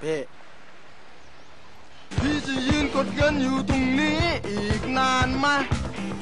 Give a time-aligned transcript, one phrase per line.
[0.00, 0.16] เพ่
[2.18, 5.46] พี่จะยืนกดเงินอยู่ตรงนี้อีกนานไหม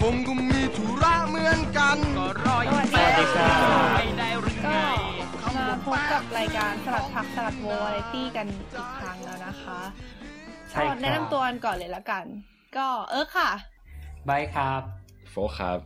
[0.00, 3.56] ผมก็มีธุระเหมือนกันก็รออยู่สวัสดีครับ
[3.96, 4.68] ไม่ได้หรือไง
[5.40, 9.80] ก็มาพบกับรายการสลัดผักสลัดโววาไรตี้กันอีกครั้งแล้วนะคะ
[10.70, 12.24] ใช่คก็รับแนะนำตัวกันก่อนเลยละกัน
[12.76, 13.50] ก็เออค่ะ
[14.28, 14.82] บายครับ
[15.30, 15.78] โฟกครับ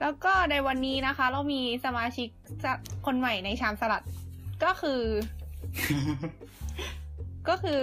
[0.00, 2.28] แล้วก็ในวันนี้นะคะ เรามีสมาชิก
[3.06, 4.02] คนใหม่ในชามสลัด
[4.64, 5.00] ก็คือ
[7.48, 7.82] ก็คือ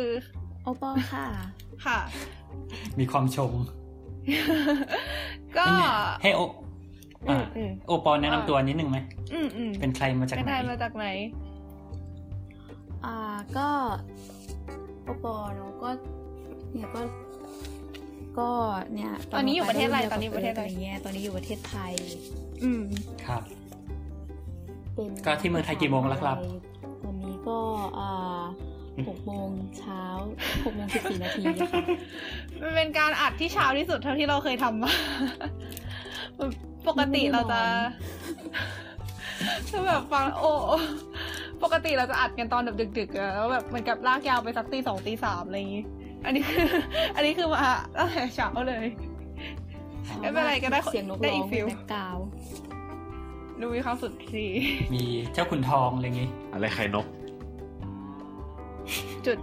[0.63, 1.25] โอปอค่ะ
[1.85, 1.99] ค่ะ
[2.99, 3.51] มีความชม
[5.57, 5.65] ก็
[6.23, 6.41] ให้โอ
[7.29, 8.97] อือ่ามอืมโอปอแนะนำตัวนิดนึงไหม
[9.33, 11.05] อืมอืมเป็นใครมาจากเป็นไหนใครมาจากไหน
[13.05, 13.17] อ่า
[13.57, 13.67] ก็
[15.03, 15.89] โอปอเนาะก็
[16.73, 17.01] เนี่ยก็
[18.39, 18.49] ก็
[18.93, 21.93] เนี่ยตอนนี้อยู่ประเทศอะไรดียวตอนนี้ประเทศอะไรเงี้ยตอนนี้อยู่ประเทศไทย
[22.63, 22.83] อืม
[23.25, 23.41] ครับ
[24.93, 26.37] เป็นก็ที่เมืองไทยกี่โมงแล้วครับ
[27.03, 27.57] ตอนนี้ก็
[27.97, 28.43] อ่า
[29.07, 30.03] หกโมงเช้า
[30.65, 31.83] หกโมงสิบสี่นาทีอะค่ะ
[32.61, 34.93] มันเป็นการอัดที่เช้าที่สุดเท่าที่เราเคยทำมา
[36.87, 37.61] ปกติเราจะ
[39.69, 40.51] ถ้าแบบฟังโอ้
[41.63, 45.83] ปกติเราจะอัดกันตอนแบบดึกๆอะแล้วแบบเหมือนกับลากยาวไปสักตีสองตีสามอะไรอย่างงี้
[46.25, 46.67] อันนี้คือ
[47.15, 47.63] อันนี้คือมา
[47.97, 48.85] ตั้งแต่เช้าเลย
[50.19, 52.25] ไม่เป็นไรก็ได้เสียงนกได้ร้อีองกเป็ฟินลแบ็กกราวด์
[53.59, 54.45] ดูมีความสุดที
[54.93, 57.05] มีเจ้าขุนทองอะไรอย่างงี้ อะไรใครนก
[59.25, 59.37] จุด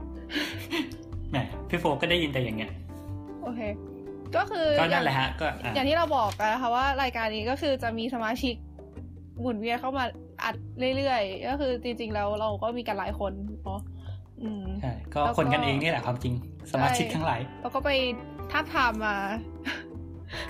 [1.31, 1.37] แหม
[1.69, 2.71] พี่โฟก็ได้ยินแต่อย่างเงี้ย
[3.43, 3.61] โอเค
[4.37, 8.55] ก็คือก็นั่นแหละฮะก็อะอย่างที่เราบอกกันนะคะว่ารายการนี้ก็คือจะมีสมาชิก
[9.41, 10.05] หมุนเวียนเข้ามา
[10.45, 10.55] อัด
[10.97, 13.33] เรื่อยๆ ก็คือจริงๆแล้วเราก็มีกันหลายคน
[13.65, 13.81] เนาะ
[14.43, 16.35] อืมใช่ก็แล้วก็คนกันเองนี่แหละความจริง
[16.73, 17.91] สมาชิกทั้งหลายเราก็ไป
[18.53, 19.17] ทับทามมา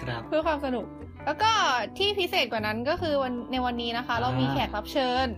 [0.03, 0.87] ครับเพื่อความสนุก
[1.25, 1.51] แล้วก็
[1.99, 5.29] ที่พิเศษกว่านั้นก็คือวันในวันนี้นะคะ เรามีแขกรับเชิญ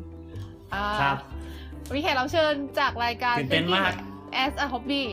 [0.75, 1.19] อ่าครับ
[1.95, 3.93] มีแขกรับเชิญจากรายการตื่นเต้นมาก
[4.45, 5.05] As a Hobby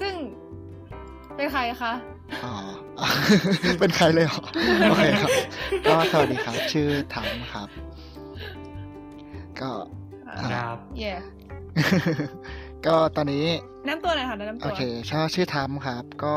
[0.00, 0.14] ซึ่ง
[1.36, 1.92] เป็นใครคะ
[2.44, 2.54] อ๋อ
[3.80, 4.42] เป็นใครเลยเหรอ
[4.88, 5.30] โอเคครับ
[5.86, 7.68] ก็สวัสดีครับ ชื่อถังครับ
[9.60, 9.70] ก็
[10.52, 11.14] ครับเย่
[12.86, 13.46] ก็ตอนนี้
[13.88, 16.36] น้ำตัวหน่อยค่ะน้ำโอตัวเคชื่อชื่อทัมครับ ก็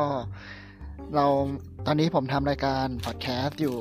[1.16, 1.26] เรา
[1.88, 3.78] ตอนนี้ผมทำรายการพอดแคสต์อยู่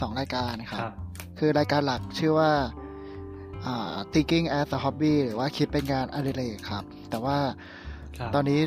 [0.00, 0.94] สองรายการคครัรับบ
[1.38, 2.79] คือรายการหลักชื่อว่าอ่า
[4.12, 7.38] thinking as a hobby หรือว่าคิดเป็นงานอดิเรกครับ แต่ว่า
[8.18, 8.60] ครับตอนนี้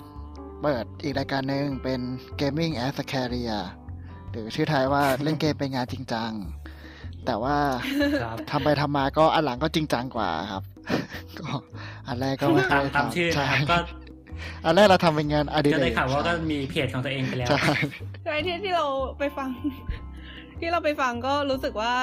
[0.62, 2.00] เปิดอีกรายการหนึ่งเป็น
[2.40, 3.64] gaming as a career
[4.32, 6.32] หรือชื่อไทยว่าเล่นเกมเป็นงานจริงจัง
[7.26, 7.58] แต่ว่า
[8.24, 10.64] ครับทำไปทำมาก็อันหลังก็จริงจังกว่าครับ
[11.40, 11.48] ก็
[12.08, 13.78] อันแรกก็ไม่ค่ตาอมยตามทำชื่อใช่นะครับก็
[14.66, 17.66] อันแรกเราทำเป็นงานอดิก็เรได้กข่าวว่าก็ใช่มีเพจของตัวเองไปแล้วใช่
[18.26, 18.86] ใช่ที่ที่เรา
[19.20, 19.50] ไปฟัง
[20.60, 21.94] ที่เราไปฟังก็รู้สึกว่า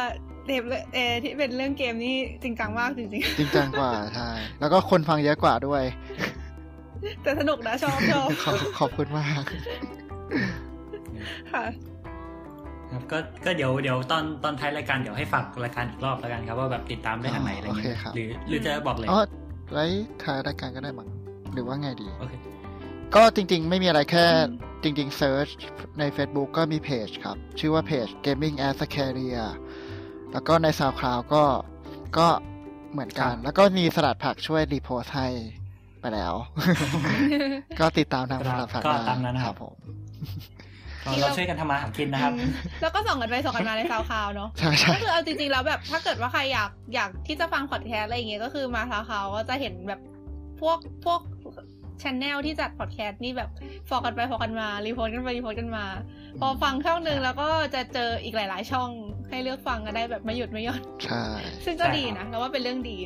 [0.46, 0.62] เทป
[0.94, 4.30] เออที่เป็นเรื่องเกมนี่จริงจังมากจริงจริงจังกว่าใช่
[4.60, 9.44] แล้วก็คนฟังเยอะกว่าด้วยๆแต่สนุกนะชอบชอบขอบขอบคุณมาก
[11.52, 11.64] ค่ะ
[12.90, 19.20] ครับก็ก็เดี๋ยวเดี๋ยวตอนตอนท้ายรายการเดี๋ยวให้ฝากรายการอีกรอบแล้วกันครับว่าแบบติดตามได้ทางไหนอะไรโอเคเงี้ยครับหรือหรือจะบอกเลยอ๋อ
[19.72, 19.86] ไว้
[20.22, 21.08] ถ่ายรายการก็ได้มั้ง
[21.52, 22.32] หรือว่าไงดีโอเค
[23.14, 25.52] ก็จริง ๆ ไม่มีอะไรแค่อืมจริงๆ Search
[25.98, 29.46] ใน Facebook ก็มีเพจครับ ชื่อว่าเพจ Gaming as a Career
[30.32, 31.44] แล้วก็ใน SoundCloud ก็
[32.18, 32.28] ก็
[32.92, 35.28] เหมือนกันครับแล้วก็มีสลัดผักช่วยรีโพสต์ให้
[36.00, 36.34] ไปแล้ว
[37.80, 39.74] ก็ติดตามทางคสรับลัดผักก็ได้ตามนั้นนะครับผม
[41.02, 50.00] เราเราช่วยกันทำมาหากินนะครับอืมแล้วก็ส่งกันไปส่งกันมาใน SoundCloud เนาะใช่ใช่ก็คือเอาจริงๆแล้วแบบถ้าเกิดว่าใครอยากอยากที่จะฟังพอดแคสต์อะไรอย่างเงี้ยก็คือมา SoundCloud ก็จะเห็นแบบ
[50.60, 51.20] พวกพวก
[52.02, 53.50] channel ที่จัดพอดแคสต์นี่แบบ
[53.88, 55.84] ฟอกันไปฟอกันมา repost กันไป repost กันมา
[56.40, 58.90] พอฟังช่องหนึ่งแล้วก็จะเจออีกหลาย ๆ ช่อง
[59.28, 61.24] ให้เลือกฟังกันได้แบบไม่หยุดไม่หย่อนใช่
[61.64, 62.98] ซึ่งก็ใช่ดีครันะบแล้วว่าเป็นเรื่องดี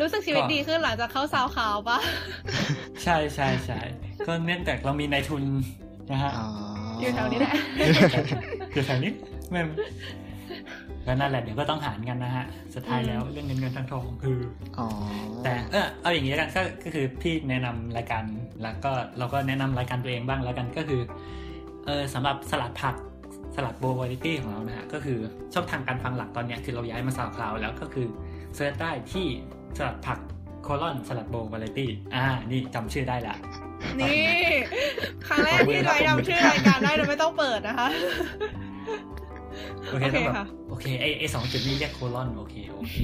[0.00, 1.98] รู้สึกชีวิตก็ดีขึ้นหลังจากเข้าซาวคลาวปะ
[3.02, 3.80] ใช่ใช่ใช่
[4.26, 5.44] ก็เนื่องจากเรามีนายทุน
[6.10, 6.46] นะฮะอ๋ออ
[7.00, 7.54] อยู่แถวนี้แหละ
[8.74, 9.12] อยู่แถวนี้
[9.50, 9.66] แม่ง
[11.06, 14.38] ก็นั่นแหละเดี๋ยวก็ต้องหารกันนะฮะ สุดท้ายแล้วเรื่องเงินเงินทองทองคือ
[14.78, 14.86] อ๋อ
[15.44, 18.24] แต่เออเอาอย่างนี้แล้วกันก็ก็คือพี่แนะนำรายการ
[18.62, 21.00] แล้วก็เราก็แนะนำรายการตัวเองบ้างแล้วกันก็คือ
[21.86, 22.94] เออสำหรับสลัดผัก
[23.54, 25.18] สลัดโบวาริตี้ของเรานะฮะก็คือ
[25.54, 28.06] ช่องทางการฟังหลักตอนเนี้ยคือเราย้ายมา SoundCloud แล้วก็คือ
[28.54, 29.26] search ได้ที่
[29.76, 30.18] สลัดผัก
[30.62, 33.36] colon สลัดโบวาริตี้อ่านี่จำชื่อได้ละ
[34.00, 34.24] นี่
[35.26, 37.88] ครั้งแรกที่ไรนำชื่อรายการได้โดยไม่ต้องเปิดนะคะ
[39.88, 42.94] โอเคโอเคต้องแบบค่ะโอเคไอไอสองจุดนี้เรียก colon โอเคโอเค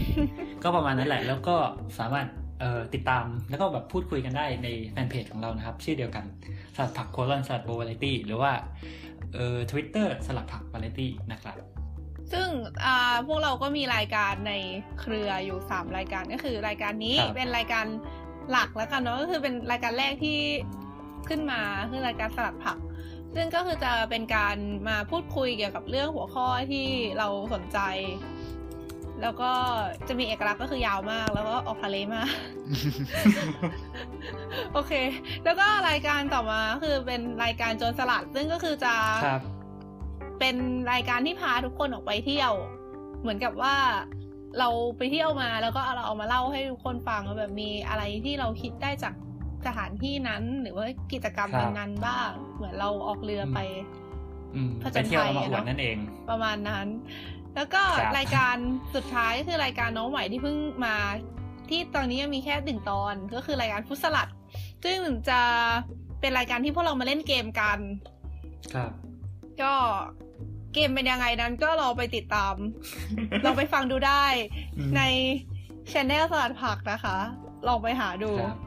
[0.63, 1.57] ก็ประมาณนั้นแหละ แล้วก็
[1.99, 2.27] สามารถ
[2.61, 6.25] เอ่อติดตามแล้วก็แบบพูดคุยกันได้ในแฟนเพจของเรานะครับ ชื่อเดียวกัน
[6.75, 8.53] สลัดผัก colon สลัดโบวาไรตี้หรือว่า
[9.35, 11.57] เอ่อทวิตเตอร์สลัดผักวาไรตี้นะครับ
[12.33, 12.49] ซึ่ง
[12.85, 14.53] อ่าพวกเราก็มีรายการใน
[15.01, 17.87] เครืออยู่ 3 รายการก็คือรายการนี้ครับเป็นรายการ
[18.51, 20.39] หลักแล้วกันเนาะก็คือเป็นรายการแรกที่
[21.29, 21.61] ขึ้นมา
[21.91, 22.79] คือรายการสลัดผัก
[23.35, 24.57] ซึ่งก็คือจะเป็นการ
[24.89, 26.87] มาพูดคุยเกี่ยวกับเรื่องหัวข้อที่
[27.19, 27.79] เราสนใจ
[29.23, 29.53] แล้วก็
[30.09, 32.31] จะมีเอกลักษณ์ก็คือยาวมาก แล้วก็ออกทะเลมาก
[34.73, 34.93] โอเค
[35.45, 38.95] แล้วก็รายการต่อมาคือเป็นรายการโจรสลัด ซึ่งก็คือจะ
[39.27, 39.43] ครับ
[40.41, 40.57] เป็น
[40.93, 42.53] รายการที่พาทุกคนออกไปเที่ยว
[43.21, 43.77] เหมือนกับว่า
[44.59, 49.15] เราไปเที่ยวมาแล้วก็เอาเราเอามาเล่าให้ทุกคนฟังว่าแบบมีอะไรที่เราคิดได้จาก
[49.67, 53.59] สถานที่นั้นหรือว่ากิจกรรมครับนั้นๆบ้าง เหมือนเราออกเรือไป
[54.55, 55.97] อืมผจไปญเที่ยวภัยแล้วมาอวดอะเนาะนั่นเอง
[56.29, 56.87] ประมาณนั้น
[57.55, 58.57] แล้วก็ครับรายการ
[58.95, 60.97] สุดท้ายคือรายการน้องใหม่ที่เพิ่งมา
[61.69, 64.29] ที่ตอนนี้ยังมีแค่หนึ่งตอนก็คือรายการฟุตสลัด
[64.85, 65.41] ซึ่งจะ
[66.21, 67.79] เป็นรายการที่พวกเรามาเล่นเกมกัน
[68.75, 68.91] ครับ
[69.63, 69.75] ก็
[70.75, 72.55] เกมเป็นยังไงนั้นก็รอไปติดตาม
[73.45, 74.25] ลองไปฟังดูได้
[74.79, 75.03] อืมใน
[75.93, 77.17] ช anel สลัดผักนะคะ
[77.69, 78.59] ลองไปหาดูครับ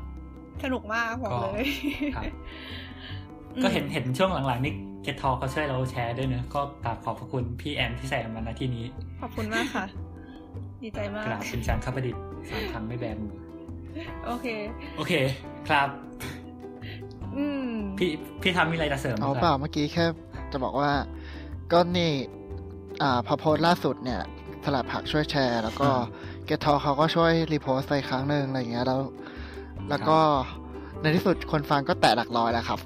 [0.63, 1.67] สนุกมากบอกก็เลย
[2.15, 2.25] ครับ
[3.55, 8.85] อืมก็เห็นเห็นช่วงหลังๆนี่เกททอเขาช่วยเราแชร์ด้วยเนอะก็กราบขอบพระคุณพี่แอนที่แซมมาณที่นี้
[9.21, 9.85] ขอบคุณมากค่ะ
[10.83, 13.35] ดีใจมากกราบเป็นการข้าประดิษฐ์สามครั้งไม่แบนมือ
[14.25, 14.47] โอเค
[14.97, 15.13] โอเค
[15.67, 15.89] ครับ
[17.35, 18.09] อืมพี่
[18.41, 20.05] พี่ทำมีอะไรจะเสริมไหมเอาคเปล่ารับเมื่อกี้แค่
[20.51, 20.91] จะบอกว่า
[21.71, 22.11] ก็นี่
[23.01, 24.21] อ่าพอโพสต์ล่าสุดเนี่ย
[24.63, 25.89] สลัดผักช่วยแชร์ แล้วก็
[26.45, 28.99] เกททอเขาก็ช่วยรีโพสต์ไปครั้งหนึ่งอะไรอย่างเงี้ยแล้ว
[29.89, 30.17] แล้วก็
[31.01, 32.79] ในที่สุดคนฟังก็แตะหลักร้อยแล้วครับ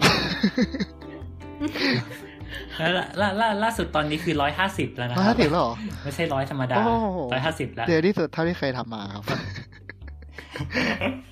[2.77, 9.23] แล้วล่าล่าล่าล่าสุดตอนนี้คือร้อยห้าสิบแล้วนะคร้อยรัห้าสิบแล้วเหรอ ไม่ใช่ร้อยธรรมดาโอ้โหร้อยห้าสิบแล้วเดี๋ยวที่สุดเท่าที่เคยทำมาครับ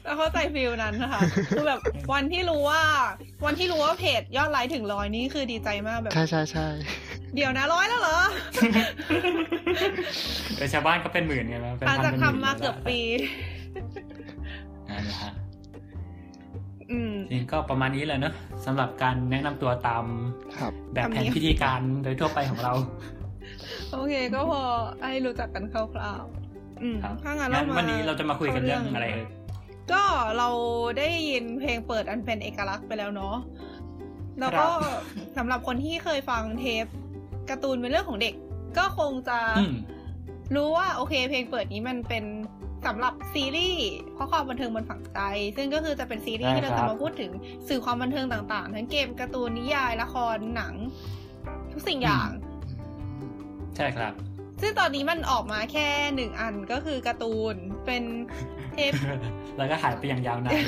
[0.04, 1.80] แล้วเข้าใจฟิลนั้นนะคะ คือแบบ
[2.14, 2.84] วันที่รู้ว่า
[3.46, 6.68] วันที่รู้ว่าเพจยอดไลค์ถึงร้อยนี่คือดีใจมากแบบ ใช่ใช่ใช่
[7.36, 8.18] เดี๋ยวนะร้อยแล้วเหรอ
[10.58, 13.00] เออชาวบ้านก็เป็นหมื่นไงนะเป็นอาจพันจะเป็นหมื่นทำมาเกือบปี
[14.90, 15.43] นั่นแหละฮะอืม
[17.32, 18.34] จริงก็ประมาณนี้แหละเนอะ
[18.66, 20.06] สำหรับการแนะนำตัวตาม
[20.58, 22.74] ครับแบบแผนธรรมเนียมพิธีการโดยทั่วไปของเรา
[23.92, 24.62] โอเค ก็พอ
[25.02, 29.26] ให้รู้จักกันคร่าวๆอืมครับถ้างั้นงั้เรานมาวันนี้เราจะมาคุยกันเรื่องอะไรเอ่ย
[29.92, 30.04] ก็
[30.38, 30.50] เรา
[30.98, 33.36] ได้ยินเพลงเปิดอันเป็นเอกลักษณ์ไปแล้วเนาะ
[34.40, 34.68] แล้วก็
[35.38, 36.86] สำหรับคนที่เคยฟังเทป
[37.50, 38.34] การ์ตูนเป็นเรื่องของเด็ก
[38.78, 39.74] ก็คงจะอืม
[40.56, 42.24] รู้ว่าโอเค เพลงเปิดนี้มันเป็น
[42.88, 45.20] สำหรับซีรีส์เพราะความบันเทิงบนฝังใจ
[45.58, 47.32] ซึ่งก็คือจะเป็นซีรีส์ที่เราจะมาพูดถึง
[47.68, 50.74] สื่อความบันเทิงต่างๆ ทั้งเกมการ์ตูนนิยายละครหนัง
[51.72, 52.30] ทุกสิ่งอย่าง
[53.76, 54.14] ใช่ครับ
[54.62, 58.04] ซึ่งตอนนี้มันออกมาแค่หนึ่งอันก็คือการ์ตูนเป็น
[58.74, 58.92] เทป
[59.58, 60.64] แล้วก็หายไปอย่างยาวนาน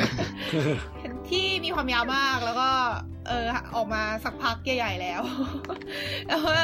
[1.30, 2.70] ที่มีความยาวมากแล้วก็
[3.28, 3.46] เออ
[3.76, 5.22] ออกมาสักพักใหญ่ๆแล้ว
[6.28, 6.60] แต่ว่า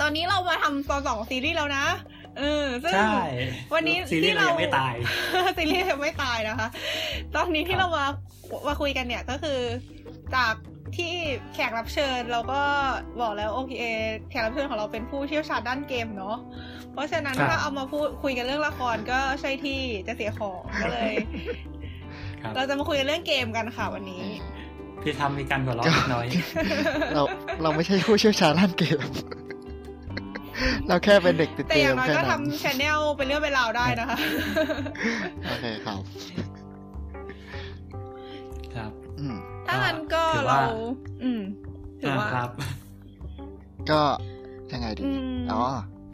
[0.00, 1.84] ตอนนี้เรามาทำตอนสองซีรีส์แล้วนะ
[2.38, 3.14] เออซึ่งใช่
[3.74, 4.94] วันนี้ซีรีที่ส์เราเรายังไม่ตาย
[5.56, 6.68] ซีรีส์ยังไม่ตายนะคะ
[7.34, 8.04] ตอนนี้ที่เรามา
[8.68, 9.58] มาคุยกันเนี่ยก็คือ
[10.34, 10.54] จาก
[10.96, 11.12] ที่
[11.54, 12.62] แขกรับเชิญเราก็
[13.20, 13.74] บอกแล้วโอเค
[14.30, 16.36] แขกรับเชิญของเราเป็นผู้เชี่ยวชาญด้านเกมเนาะ
[16.92, 21.14] เพราะฉะนั้นครับถ้าเอามาพูดคุยกันเรื่องละครก็ใช่ที่จะเสียของก็เลย
[22.42, 24.24] ครับเราจะมาคุยกันเรื่องเกมกันค่ะวันนี้
[25.02, 26.26] พี่ทำมีการหัวเราะนิดหน่อย
[27.14, 27.22] เรา
[27.62, 29.00] เราไม่ใช่ผู้เชี่ยวชาญด้านเกม
[30.88, 34.16] เราแค่เป็นเด็กติดแต่เกอย่ามงน้อยแค่ก็นั้นทำชแนลเป็นเรื่องเป็นราวได้นะคะ
[35.46, 36.00] โอเคครับ
[38.74, 40.72] ครับอืมถ้างั้นก็ถือว่าเรา
[41.22, 41.40] อืม
[42.00, 42.50] ถือว่าอ่าครับ
[43.90, 44.00] ก็
[44.72, 45.62] ยังไงดีอืมอ๋อ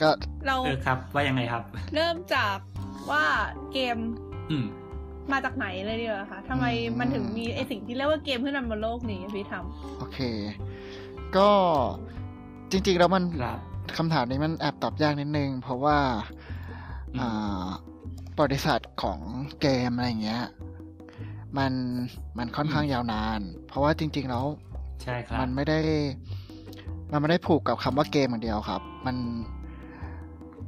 [0.00, 0.09] ก็
[0.47, 1.62] เราเออครับว่ายังไงครับ
[1.94, 2.59] เริ่มจาก
[3.11, 3.25] ว่า
[3.73, 3.97] เกม
[4.50, 4.66] อืม
[5.32, 6.64] มาจากไหนเลยดีกว่าคะทำไม
[6.99, 9.54] มันถึงมีไอสิ่งที่เรียกว่าเกมขึ้นมาบนโลกนี้พี่ท
[9.99, 10.18] โอเค
[11.37, 11.49] ก็
[12.70, 13.25] จริงๆแล้วมัน
[13.87, 15.99] ครับคำถามนี้มันแอบตอบยากนิดนึง เพราะว่า
[17.14, 17.66] อืมอ่า
[18.40, 19.21] บริษัทของ
[19.61, 20.45] เกมอะไรเงี้ย
[21.59, 21.73] มัน
[22.38, 24.45] มันค่อนข้างยาวนาน เพราะว่าจริง ๆ แล้ว
[25.02, 25.78] ใช่ครับมันไม่ได้
[27.12, 29.16] มันไม่ได้ผูกกับคำว่าเกมอย่างเดียวครับ มัน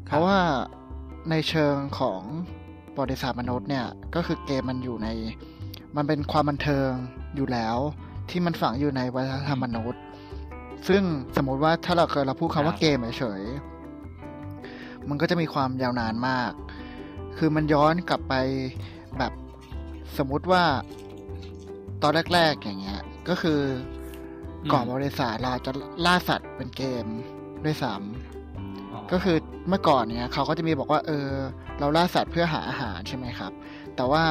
[0.06, 0.38] เพราะว่า
[1.30, 2.20] ในเชิงของ
[2.98, 5.08] บริษัทมนุษย์เนี่ย ก็คือเกมมันอยู่ใน
[5.96, 6.90] มันเป็นความบันเทิง
[7.36, 7.76] อยู่แล้ว
[8.30, 10.02] ที่มันฝังอยู่ในวัฒนธรรมมนุษย์
[10.88, 11.02] ซึ่ง
[11.36, 16.52] สมมุติว่าถ้าเราเกิดเราพูดคำว่าครับเกมเฉยๆมันก็จะมีความยาวนานมาก
[17.38, 18.34] คือมันย้อนกลับไป
[19.18, 19.32] แบบ
[20.18, 20.62] สมมุติว่า
[22.02, 23.60] ตอนแรก ๆ อย่างเงี้ย ก็คือ
[24.62, 25.72] อืมก่อนบริษัทเราจะ
[26.06, 27.04] ล่าสัตว์เป็นเกม
[27.64, 28.56] ด้วยซ้ำ
[28.92, 29.36] อ๋อก็คือ
[29.68, 31.28] เมื่อก่อนเนี่ยเขาก็จะมีบอกว่า เออ
[31.78, 33.52] เราล่าสัตว์เพื่อหาอาหารใช่ไหมครับ
[33.96, 34.24] แต่ว่า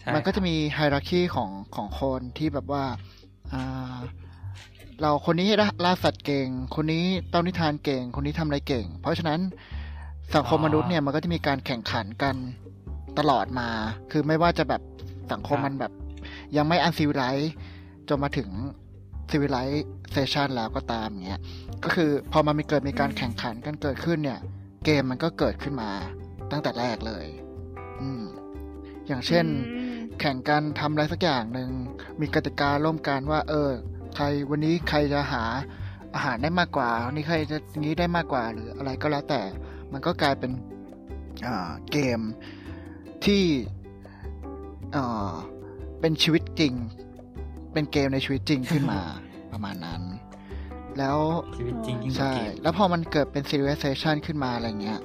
[0.00, 2.84] ใช่มันก็จะมีไฮรักีของของคนที่แบบว่า
[3.52, 3.96] อ่า
[5.00, 9.40] เราคนนี้ล่าล่าสัตว์เก่ง คนนี้เต้านิทานเก่ง คนนี้ทำอะไรเก่ง เพราะฉะนั้น
[10.34, 12.36] สังคมมนุษย์เนี่ยมันก็จะมีการแข่งขันกัน
[13.18, 13.68] ตลอดมา
[14.10, 14.82] คือไม่ว่าจะแบบ
[15.32, 15.92] สังคมครับมันแบบ
[16.56, 17.52] ยังไม่อันซีวิไลซ์
[18.08, 18.48] จนมาถึง
[19.30, 19.58] ซีวิไล
[20.12, 21.40] เซชันแล้วก็ตามอย่างเงี้ย
[21.84, 24.40] ก็คือพอมันมีเกิดมีการแข่งขันกันเกิดขึ้นเนี่ย
[24.84, 25.90] เกมมันก็เกิดขึ้นมา
[26.50, 27.26] ตั้งแต่แรกเลย
[28.00, 28.22] อืม
[29.06, 31.70] อย่างเช่นอืมแข่งกันทำอะไรสักอย่างหนึ่ง
[32.20, 33.70] มีกติการ่วมกันว่า เออ
[34.16, 35.44] ใครวันนี้ใครจะหา
[36.14, 39.40] อาหารได้มากกว่าวันนี้ใครจะอย่างนี้ได้มากกว่าหรืออะไรก็แล้วแต่
[39.92, 40.50] มันก็กลายเป็น
[41.46, 42.20] อ่าเกม
[43.24, 43.42] ที่
[44.96, 45.32] อ่า
[46.00, 46.74] เป็นชีวิตจริง
[47.72, 49.00] เป็นเกมในชีวิตจริงขึ้นมา
[49.52, 50.02] ประมาณนั้น
[50.98, 51.18] แล้ว
[51.56, 55.00] ชีวิตจริงยิ่งกว่าใช่เกมแล้วพอมันเกิดเป็น civilization ขึ้นมาอะไรเงี้ย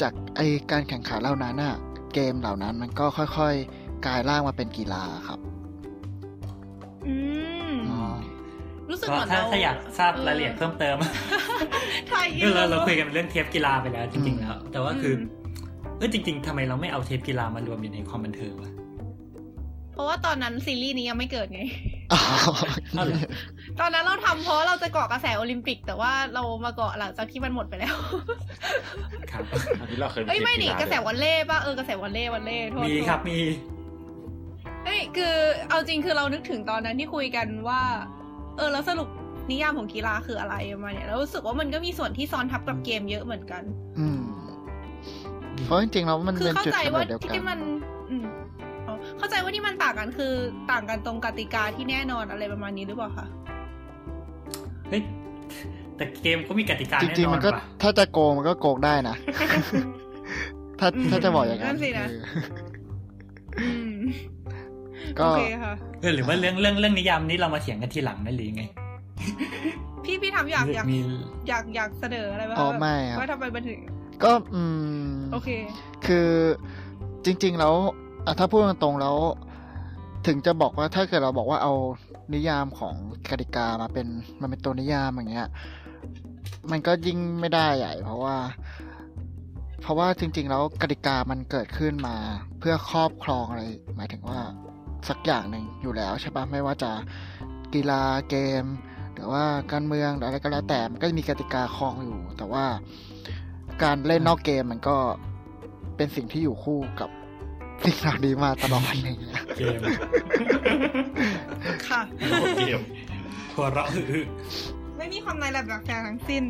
[0.00, 1.76] จากไอการแข่งขันเหล่านั้นน่ะ
[2.14, 5.38] เกมเหล่านั้นมันก็ค่อยๆกลายร่างมาเป็นกีฬาครับ
[7.06, 7.35] อืมอ๋อ
[8.90, 10.96] รู้สึกก็เหมือนถ้าเราถ้าอยากทราบรายละเอียดเพิ่มเติม
[12.08, 15.20] ไทยก็เราเราคุยกันเรื่องเทปกีฬาไปแล้วจริงๆแล้ว แต่ว่าคืออม
[15.98, 18.72] เออจริง ๆทำไมเราไม่เอาเทปกีฬามารวมอยู่ในความบันเทิงวะ
[19.92, 21.60] เพราะว่าตอนนั้นซีรีส์นี้ยังไม่เกิดไง
[22.12, 22.20] อ๋อ
[22.96, 23.20] อ้าวเหรอ
[23.80, 27.96] ตอนนั้นเราทำเพราะเราจะเกาะกระแสโอลิมปิก แต่ว่าเรามาเกาะหลังจากที่มันหมดไปแล้ว
[29.30, 29.42] ครับ
[29.80, 33.38] อันนี้เราเคยเอ้ยไม่ดิกีฬากระแสด้วยวันเล่ป่ะเออกระแสวันเล่วันเล่โทษมีครับมี
[34.84, 35.34] เอ้ยคือ
[35.70, 37.80] เอาจริงคือเรานึกถึงตอนนั้นที่คุยกันว่า
[38.56, 39.08] เออแล้วสรุป
[39.50, 43.62] นิยามของกีฬาคืออะไรประมาณเนี่ยแล้วรู้สึกว่ามันก็มีส่วนที่ซ้อนทับกับเกมเยอะเหมือนกัน
[43.98, 44.20] อืม
[45.64, 47.58] เพราะจริงๆแล้วมันคือเป็นเข้าจุดใจกำว่าเนิดเดียวกันที่มัน
[48.10, 48.24] อืม
[48.86, 50.32] อ๋อเข้าใจว่าที่มันต่างกันคือ
[50.70, 53.26] ต่างกันตรงกติกาที่แน่นอนอะไรประมาณนี้หรือเปล่าคะ
[54.88, 55.02] เฮ้ย
[55.96, 59.16] แต่เกมก็มีกติกาจแน่ริงนๆอมันนก็ป่ะถ้าจะโกงมันก็โกงได้นะ
[60.80, 62.20] ถ้าอืมถ้าจะบอกอย่างนั้นนั่นสินะเออ
[63.60, 63.85] อืม
[65.20, 68.64] ก็โอเคค่ะเออหรือว่าเรื่องเรื่องเรื่องนิยามนี้เรามาเถียงกันทีหลังนั่นหรือไง
[70.04, 70.98] พี่พี่ทำอยากอยากมี
[71.48, 73.78] อยากอยากเสนออะไรบ้างอ๋อไม่ครับว่าทำไมมันถึง
[74.24, 74.62] ก็อื
[75.08, 75.48] มโอเค
[76.06, 76.28] คือ
[77.24, 77.74] จริง ๆ แล้ว
[78.26, 79.16] อะถ้าพูดตรงๆแล้ว
[80.26, 81.74] ถึงจะบอกว่าถ้าเกิดเราบอกว่าเอา
[82.34, 82.94] นิยามของ
[83.30, 84.06] กติกามาเป็น
[84.40, 85.48] มันเป็นตัวนิยามอย่างเงี้ย
[86.70, 88.36] มันก็ยิ่งไม่ได้ใหญ่ เพราะว่า
[89.82, 92.16] เพราะว่าจริง ๆ แล้วกติกามันเกิดขึ้นมา
[92.58, 93.62] เพื่อครอบครองอะไร
[93.96, 94.40] หมายถึงว่า
[95.08, 96.90] สักอย่างหนึ่งอยู่แล้วใช่ปะไม่ว่าจะ
[97.74, 98.64] กีฬาเกม
[99.14, 102.64] หรือว่าการเมืองหรืออะไรก็แล้วแต่มันก็จะมีกติกาครองอยู่ แต่ว่า
[103.82, 104.96] การเล่นนอกเกมมันก็
[105.96, 107.10] เป็นสิ่งที่อยู่คู่กับ
[107.84, 109.80] สิ่งเหล่านี้มาตลอดอะไรอย่างเงี้ยเกม
[111.88, 112.00] ค่ะ
[112.58, 112.80] เกม
[113.54, 114.24] หัวเราะอื้อ
[114.96, 116.44] ไม่มีความในระดับแฟงทั้งสิ้น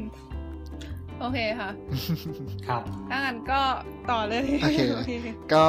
[1.21, 3.61] โอเคค่ะๆครับถ้างั้นก็
[4.11, 5.11] ต่อเลย โอเคโอเค
[5.55, 5.67] ก็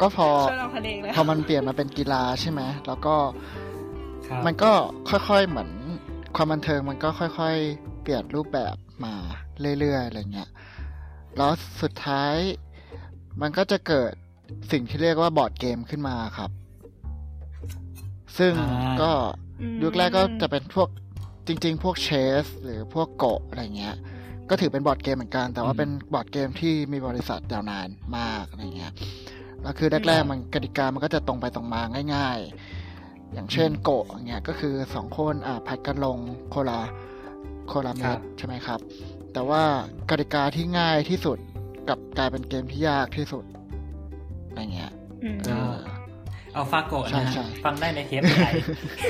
[0.00, 3.14] ก็พอช่วยเราคะแนนเลยพอมันเปลี่ยนมาเป็นกีฬาใช่ไหมแล้วก็
[4.26, 4.72] ครับมันก็
[5.10, 5.70] ค่อยๆเหมือน
[6.36, 8.74] ความบันเทิงมันก็ค่อย ๆ เปลี่ยนรูปแบบ
[9.04, 9.14] มา
[9.80, 10.50] เรื่อยๆอะไรเงี้ย
[11.36, 11.52] แล้ว
[11.82, 12.34] สุดท้าย
[13.40, 14.12] มันก็จะเกิด
[14.72, 16.50] สิ่งที่เรียกว่าบอร์ดเกมขึ้นมาครับ
[18.38, 19.10] ซึ่งอ่าก็
[19.60, 20.88] อืมยุคแรกก็จะเป็นพวก
[21.46, 22.08] จริง ๆ พวกเช
[22.42, 23.96] ส หรือพวกโกะอะไรเงี้ย
[24.50, 27.88] ก็ถือเป็นบอร์ดเกมเหมือนกัน แต่ว่าเป็นบอร์ดเกมที่มีประวัติยาวนาน
[28.18, 28.92] มากอะไรเงี้ย
[29.62, 31.80] แล้วคือแรกๆมันกติกามันก็จะตรงไปตรงมา
[32.14, 32.38] ง่าย
[32.86, 38.80] ๆ อย่างเช่นโกะอย่างเงี้ยก็คือสองคนอ่าผลัดกันลงคนละคนละเม็ดครับใช่ไหมครับ
[39.32, 39.62] แต่ว่า
[40.10, 41.38] กติกาที่ง่ายที่สุด
[41.88, 43.44] กลับกลายเป็นเกมที่ยากที่สุด
[44.48, 44.92] อะไรเงี้ย
[45.24, 45.76] อืมเออ
[46.54, 48.52] AlphaGo ใช่นะใช่ฟังได้ในเทปไทย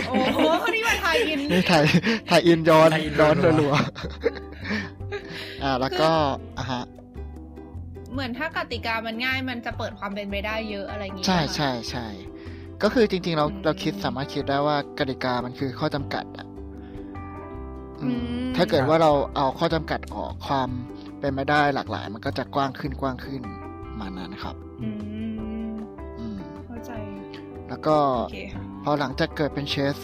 [0.08, 1.84] โอ้โหคนที่มาไทยอินนี่ถ่าย
[2.30, 6.10] ถ่ายอินย้อนถ่ายอินย้อนรัวๆรัวๆอ่าแล้วก็
[6.58, 6.82] อะฮะ
[8.12, 12.06] เหมือนถ้ากติกามันง่ายมันจะเปิดความเป็นไปได้เยอะอะไรอย่างงี้ใช่ป่ะคะใช่ใช่
[12.82, 16.46] ก็คือจริง ๆ เราอืมเราคิดสามารถคิดได้ว่ากติกามันคือข้อจำกัดอะ
[18.02, 20.68] อืมอืมถ้าเกิดว่าเราเอาข้อจำกัดออกความ
[21.20, 23.42] เป็นไปได้หลากหลาย มันก็จะกว้างขึ้นกว้างขึ้น
[23.88, 24.90] ประมาณนั้นนะครับอื
[25.70, 25.74] ม
[26.18, 26.90] อืมเข้าใจ
[27.68, 29.96] แล้วก็โอเคค่ะพอหลังจากเกิดเป็น chess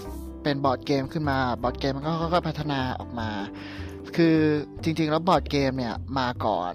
[0.42, 3.28] เป็นบอร์ดเกมขึ้นมา บอร์ดเกมมันก็ค่อยๆพัฒนาออกมา
[4.16, 4.36] คือ
[4.82, 6.74] จริง ๆ แล้วบอร์ดเกมเนี่ยมาก่อน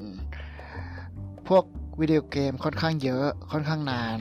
[1.49, 1.63] พวก
[1.99, 4.19] วิดีโอเกมค่อนข้างเยอะค่อนข้างนาน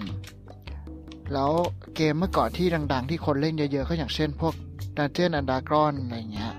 [1.33, 1.51] แล้ว
[1.97, 4.55] เกมเมื่อก่อนที่ดังๆ ที่คนเล่นเยอะๆ ก็อย่างเช่นพวก
[4.97, 6.53] Dungeon and Dragon อะไรเงี้ย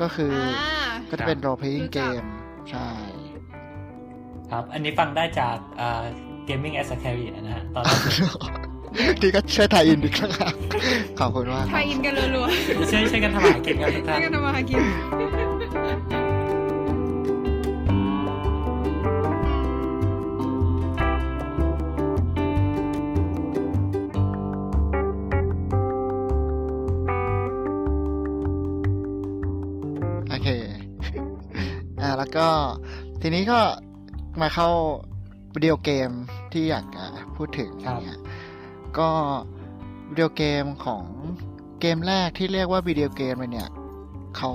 [0.00, 2.26] ก็คือออ่าก็จะเป็น role playing รู้จัก game
[2.70, 2.88] ใช่
[4.50, 6.04] ครับ อันนี้ฟังได้จากอ่า
[6.48, 7.90] Gaming as a Career นะฮะ ตอนแร
[9.12, 10.52] กที่ก็ช่วยถ่ายอินอีกครั้งครับ
[11.18, 15.55] ขอบคุณมากไทยอินกันรัวๆช่วยช่วยกันถวายเก่งกันทุกช่ท่าวยนกันทำมาหากิน
[32.38, 32.48] ก็
[33.22, 33.60] ทีนี้ก็
[34.40, 34.68] มาเข้า
[35.54, 36.10] วิดีโอเกม
[36.52, 37.04] ที่อยากจะ
[37.36, 38.20] พูดถึงอะไรเงี้ย
[38.98, 39.08] ก็
[40.10, 41.04] วิดีโอเกมของ
[41.80, 43.70] เกมแรกที่เรียกว่าวิดีโอเกมเลยเนี่ย
[44.36, 44.52] เขา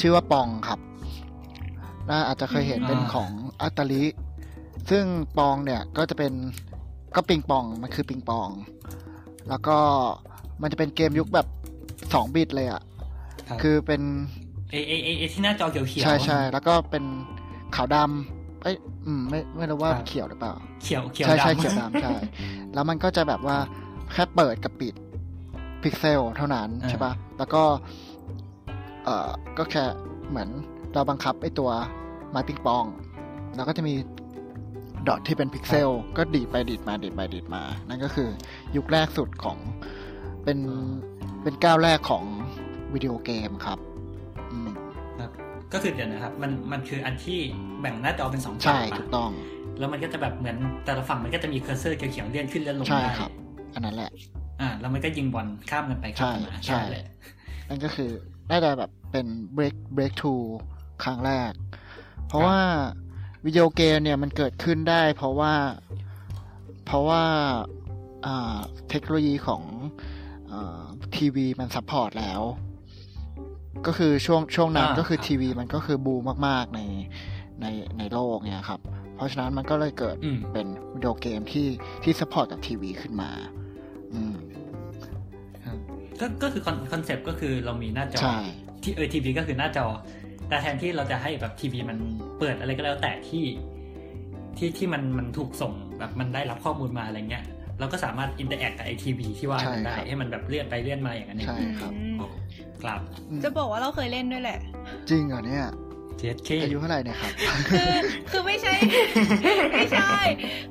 [0.00, 0.80] ชื่อว่าปองครับ
[2.08, 3.30] น่าอาจจะเคยเห็นอืมเป็นของ
[3.62, 4.04] อัตตาลิ
[4.90, 5.04] ซึ่ง
[5.38, 6.32] ปองเนี่ยก็จะเป็น
[7.14, 8.48] ก็ปิงปองมันคือปิงปอง
[9.48, 9.78] แล้วก็
[10.60, 11.46] มันจะเป็นเกมยุคแบบ
[12.12, 12.82] สองบิตเลยอะ่ะ
[13.50, 14.02] รับคือเป็น
[14.72, 17.04] เอเอเอเอที่หน้าจอเขียวเขียวใช่ใช่แล้วก็เป็น
[17.76, 22.10] ขาวดำเอ้ยอืมไม่ไม่รู้ว่าครับเขียวหรือเปล่า เขียวเขียวใช่ใช่ดำเขียวดำใช่
[22.74, 23.56] แล้วมันก็จะแบบว่า
[24.12, 24.94] แค่เปิดกับปิด
[25.82, 27.62] พิกเซลเท่านั้นอ่าใช่ปะแล้วก็
[29.04, 29.84] เอ่อก็แค่
[30.30, 30.48] เหมือน
[30.94, 31.70] เราบังคับไอ้ตัว
[32.30, 32.84] ไม้ปิงปอง
[33.56, 33.94] แล้วก็จะมี
[35.08, 38.28] dot ที่เป็นพิกเซลก็ดีดไปดีดมาดีดไปดีดมา นั่นก็คือ
[38.76, 39.58] ยุคแรกสุดของ
[40.44, 40.58] เป็น
[41.42, 42.24] เป็นก้าวแรกของ
[42.94, 43.89] วิดีโอเกมครับอืมครับ
[45.72, 47.38] ก็คือเดี๋ยวนะครับ มันมันคืออันที่
[47.80, 49.30] แบ่งหน้าจอเป็นสองใช่ฝั่งถูกต้อง
[49.78, 53.30] แล้วมันก็จะแบบเหมือนแต่ละฝั่งมันก็จะมีเคอร์เซอร์เขียวๆเลื่อนขึ้นเลื่อนลงใช่ได้ครับ
[53.74, 54.10] อันนั้นแหละ
[54.60, 57.06] อ่า แล้วมันก็ยิงบอลข้ามกันไปข้ามกันมาใช่ใช่แหละ
[57.68, 58.10] นั่นก็คือ
[58.50, 60.34] น่าจะแบบเป็น break break t o
[61.04, 61.52] ครั้งแรก
[62.28, 62.58] เพราะว่า
[63.46, 65.54] วิดีโอเกมเนี่ยมันเกิดขึ้นได้ เพราะว่า
[66.86, 67.22] เพราะว่า
[68.26, 68.58] อ่า
[68.90, 69.62] เทคโนโลยีของ
[70.52, 70.84] อา
[71.16, 72.42] ทีวีมัน support แล้ว
[73.86, 76.80] ก็คือช่วงช่วงนั้นก็คือทีวีมันก็คือบูมมากๆใน
[77.60, 77.66] ใน
[77.98, 78.80] ในโลกเนี่ยครับ
[79.16, 81.66] เพราะฉะนั้นมันก็เลยเกิดอืมเป็นวิดีโอเกมที่
[82.02, 83.30] ที่ support กับทีวีขึ้นมา
[84.14, 84.34] อืม
[85.64, 85.76] ครับ
[86.20, 88.38] ก็ก็คือ concept ก็คือเรามีหน้าจอใช่
[88.82, 89.86] ที่เออทีวีก็คือหน้าจอ
[90.48, 91.98] แต่แทนที่เราจะให้แบบทีวีมัน
[92.38, 93.44] เปิดอะไรก็แล้วแต่ที่
[94.56, 97.44] ที่ที่มันมันถูกส่งแบบมันได้รับข้อมูลมาอะไรเงี้ย
[97.78, 102.16] เราก็สามารถ interact กับไอทีวีที่ว่ามันได้ใช่ครับให้มันแบบเลื่อนไปเลื่อนมาอย่างนั้นเองใช่ครับอืม
[102.82, 104.58] ครับอืมจะบอกว่าเราเคยเล่นด้วยแหละ
[105.10, 105.66] จริงเหรอเนี่ย
[106.20, 107.32] เจ็ดเคอายุเท่าไหร่เนี่ยครับ
[107.70, 107.92] คือ
[108.30, 108.74] คือไม่ใช่
[109.72, 110.14] ไม่ใช่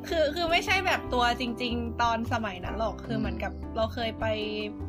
[0.07, 4.25] คือคือไม่ใช่แบบตัวจริง ๆ ตอนสมัยนั้นหรอกคือเหมือนกับเราเคยไป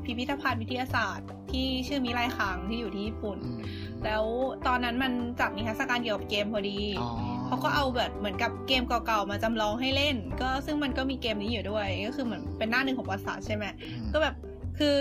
[0.04, 3.60] พิพิธภัณฑ์วิทยาศาสตร์ ที่ชื่อมิไรคังที่อยู่ที่ญี่ปุ่นอืม
[4.04, 4.24] แล้ว
[4.66, 7.10] ตอนนั้นมันจัดนิทรรศการเกี่ยวกับเกมพอดีอ๋อ
[7.46, 14.34] เขาก็เอาแบบเหมือนกับเกมเก่าๆมาจำลองให้เล่น ก็ซึ่งมันก็มีเกมนี้อยู่ด้วย ก็คือเหมือนเป็นหน้าหนึ่งของประวัติศาสตร์ใช่ไหมอืมก็แบบ
[14.78, 14.96] คือ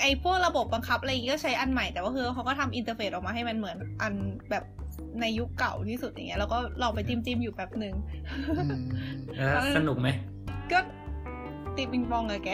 [0.00, 4.12] ไอ้พวกระบบบังคับอะไรอย่างงี้ก็ใช้อันใหม่แต่ว่าคือเขาก็ทำ interface ออกมาให้มันเหมือนอัน
[4.50, 4.64] แบบ
[5.20, 7.94] ในยุคเก่าที่สุดอย่างเงี้ยแล้วก็ลองไปจิ้มจิ้มๆอยู่แป๊บหนึ่ง
[8.58, 8.84] อืม
[9.52, 10.08] แล้วสนุกไหม
[10.72, 10.78] ก็
[11.76, 12.50] ตีปิงปองอะแก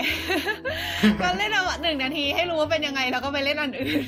[1.21, 4.05] ก็เล่นเอาหนึ่งนาทีให้รู้ว่าเป็นยังไงแล้วก็ไปเล่นอันอื่น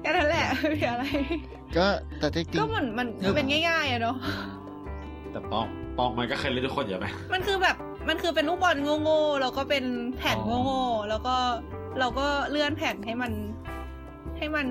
[0.00, 1.04] แค่นั้นแหละไม่มีอะไร
[1.76, 1.86] ก็
[2.18, 4.16] แต่จริงก็เหมือนมันมันเป็นง่ายๆอะเนาะ
[5.32, 5.66] แต่ปอง
[5.98, 7.76] ปองมันก็เคยเล่นทุกคนอยู่ไหมมันคือแบบ
[8.08, 9.84] มันคือเป็นลูกบอลโง่ๆแล้วก็เป็น
[10.16, 11.34] แผ่นโง่ๆแล้วก็
[11.98, 13.32] เราก็เลื่อนแผ่นให้มัน
[14.38, 14.66] ให้มัน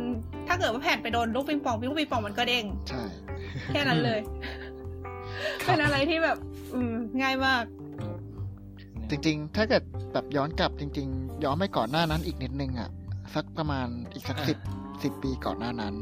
[0.47, 3.03] ถ้าเกิดว่าแผ่นไปโดนลูกปิงปองลูกปิงปองมันก็เด้งใช่
[3.73, 4.19] แค่นั้นเลย
[5.65, 6.37] เป็นอะไรที่แบบ
[6.73, 7.63] อืม ง่ายมาก
[9.09, 12.89] จริง ๆ ถ้าเกิดแบบย้อนกลับจริง ๆ ย้อนไปก่อนหน้านั้นอีกนิดนึงอะ
[13.33, 14.57] สักประมาณอีกสักอ่าสิบ
[15.03, 15.95] สิบปีก่อนหน้านั้น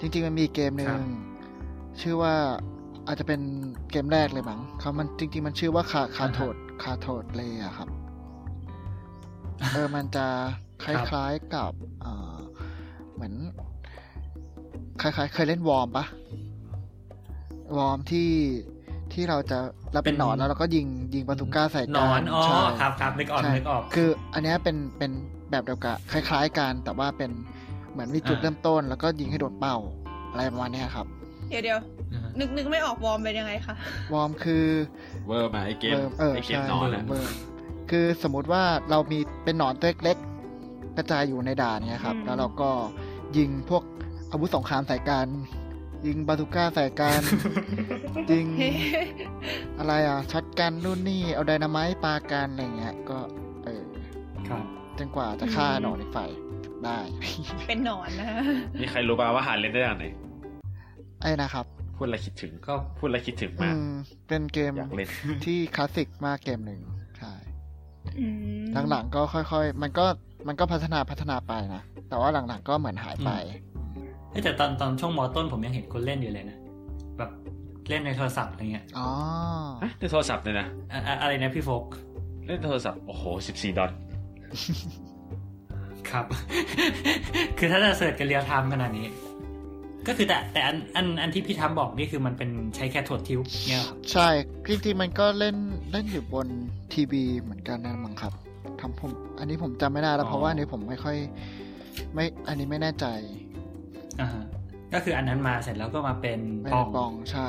[0.00, 1.00] จริง ๆ มันมีเกมหนึ่ครังบ
[2.00, 2.34] ชื่อว่า
[3.06, 3.40] อาจจะเป็น
[3.90, 7.88] เกมแรกเลยมั้งเขามันจริง ๆ มันชื่อว่าคาคาโทดคาโทดเลยอะครับ
[9.72, 10.26] เออมันจะ
[10.84, 12.36] คล้ายๆกับเอ่อ
[13.14, 13.34] เหมือน
[15.00, 16.04] คล้ายๆ เคยเล่นวอร์มปะ
[17.76, 18.30] วอร์มที่
[19.12, 19.58] ที่เราจะ
[19.92, 25.10] เราเป็นเป็นหนอนแล้วเราก็ยิงยิงบาซูก้าใส่หนกัอนอ๋อใช่ครับครับนึกออกใช่นึกออก คือ อันเนี้ยเป็นเป็น
[25.50, 27.30] แบบเดียวกันคล้าย ๆกันแต่ว่าเป็น
[27.92, 29.76] เหมือนมีจุดอ่าเริ่มต้น แล้วก็ยิงให้โดนเป้า
[30.30, 31.06] อะไรประมาณเนี้ยครับ
[31.48, 31.78] เดี๋ยวเดี๋ยว
[32.12, 33.74] อ่าฮะนึกนึกไม่ออกวอร์มเป็นยังไงคะ
[34.12, 34.66] วอร์มคือ
[35.26, 37.32] เวอร์มาไอเกมเบอร์เออไอเกมใช่นอนอะเบอร์
[37.90, 42.70] คือสมมุติว่าเรามีเป็นหนอนตัวเล็กๆกระจายอยู่ในด่านเนี้ยครับอืมแล้วเราก็
[43.36, 43.82] ยิงพวก
[44.30, 45.28] อาวุธสงครามใส่กัน
[46.06, 47.22] ยิงบาซูก้าใส่กัน
[48.32, 48.46] ยิง
[49.78, 53.18] อะไรอะช็อตกันนู่นนี่เอาไดนาไมต์ปากันอะไรเงี้ย ก็
[53.64, 53.82] เออ
[54.48, 54.64] ครับ
[54.98, 56.30] จนกว่าจะฆ่าหนอนอีกฝ่าย
[56.84, 56.98] ได้
[57.66, 58.38] เป็นหนอนนะฮะ
[58.80, 60.04] มีใครรู้ป่าวว่าหาเล่นได้ยังไง
[61.24, 63.94] ไอ้นะครับพูดอะไรคิดถึงก็พูดอะไรคิดถึงอืมากม
[64.28, 65.08] เป็นเกมอยากเล่น
[65.44, 66.80] ที่คลาสสิกมากเกมหนึ่ง
[67.18, 67.32] ใช่
[68.18, 68.26] อื
[68.62, 70.04] มหลังๆก็ค่อยๆ มันก็
[70.48, 73.30] มันก็พัฒนาพัฒนาไปนะ แต่ว่าหลังๆก็เหมือนหายไป
[74.30, 76.58] เอ้ยแต่ตอนตอนช่วงมอต้นผมยังเห็นคนเล่นอยู่เลยนะ
[77.18, 77.30] แบบ
[77.88, 79.08] เล่นในโทรศัพท์อะไรเงี้ย อ๋อ
[79.82, 81.84] ฮะในโทรศัพท์เลยนะอะอะอะไรนะพี่โฟก
[82.46, 83.90] เล่นโทรศัพท์ โอ้โหสิบสี่ดอล
[86.10, 86.24] ครับ
[87.58, 89.06] คือถ้าจะเสิร์ชกันเรียลไทม์ขนาดนี้
[90.08, 94.28] ก็คือแต่แต่อันอันอันที่พี่ทำบอกนี่คือมันเป็นใช้แค่ถดทิวเนี่ยเหรอครับใช่
[94.68, 95.56] จริงๆมันก็เล่น
[95.92, 96.46] เล่นอยู่บน
[96.92, 98.32] ทีวีเหมือนกันนะมั้งครับ
[98.80, 101.16] ทำผม อันนี้ผมจำไม่ได้แล้ว เพราะว่าอันนี้ผมไม่ค่อย
[102.14, 103.06] ไม่อันนี้ไม่แน่ใจ
[104.20, 104.44] อ่าฮะ
[104.92, 107.48] ก็คืออันนั้นมาเสร็จแล้วก็มาเป็นไม่ปได้องปองใช่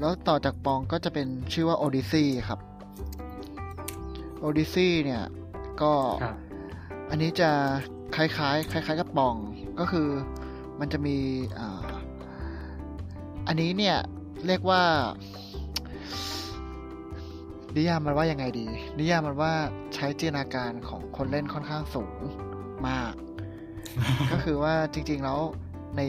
[0.00, 2.60] แล้วต่อจากปองก็จะเป็นชื่อว่า Odyssey ครับ
[4.46, 5.24] Odyssey เนี่ย
[5.82, 6.36] ก็ครับ
[7.10, 7.50] อันนี้จะ
[8.16, 9.34] คล้ายๆ คล้าย ๆ กับปอง
[9.80, 10.08] ก็คือ
[10.80, 11.16] มันจะมี
[11.58, 11.80] อ่า
[13.46, 13.96] อันนี้เนี่ย
[14.46, 14.82] เรียกว่า
[17.76, 18.66] นิยามมันว่ายังไงดี
[18.98, 19.52] นิยามมันว่า
[19.94, 22.16] ใช้จินตนาการของคนเล่นค่อนข้างสูง
[22.88, 23.12] มาก
[24.32, 25.40] ก็คือว่าจริง ๆ แล้ว
[25.96, 26.00] ใน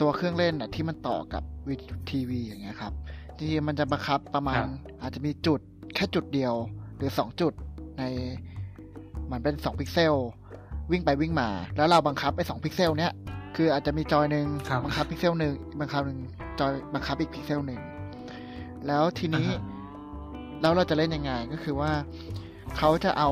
[0.00, 1.76] ตัวเครื่องเล่นน่ะที่มันต่อกับวิ
[2.10, 2.92] ทีวีอย่างเงี้ยครับ
[3.36, 4.70] จริงๆมันจะบังคับประมาณครับ
[5.02, 5.60] อาจจะมีจุด
[5.94, 6.54] แค่จุดเดียว
[6.96, 7.52] หรือสองจุด
[7.98, 8.02] ใน
[9.32, 10.14] มันเป็นสองพิกเซล
[10.90, 13.12] วิ่งไปวิ่งมา แล้วเราบังคับไอ้สองพิกเซลเนี้ย
[13.56, 16.18] คืออาจจะมีจอยหนึ่งครับบังคับพิกเซลหนึ่งบังคับหนึ่ง
[16.60, 17.80] จอยบังคับอีกพิกเซลหนึ่ง
[18.86, 21.92] แล้วทีนี้อ่าฮะแล้วเราจะเล่นยังไงก็คือว่า
[22.76, 23.30] เขาจะเอา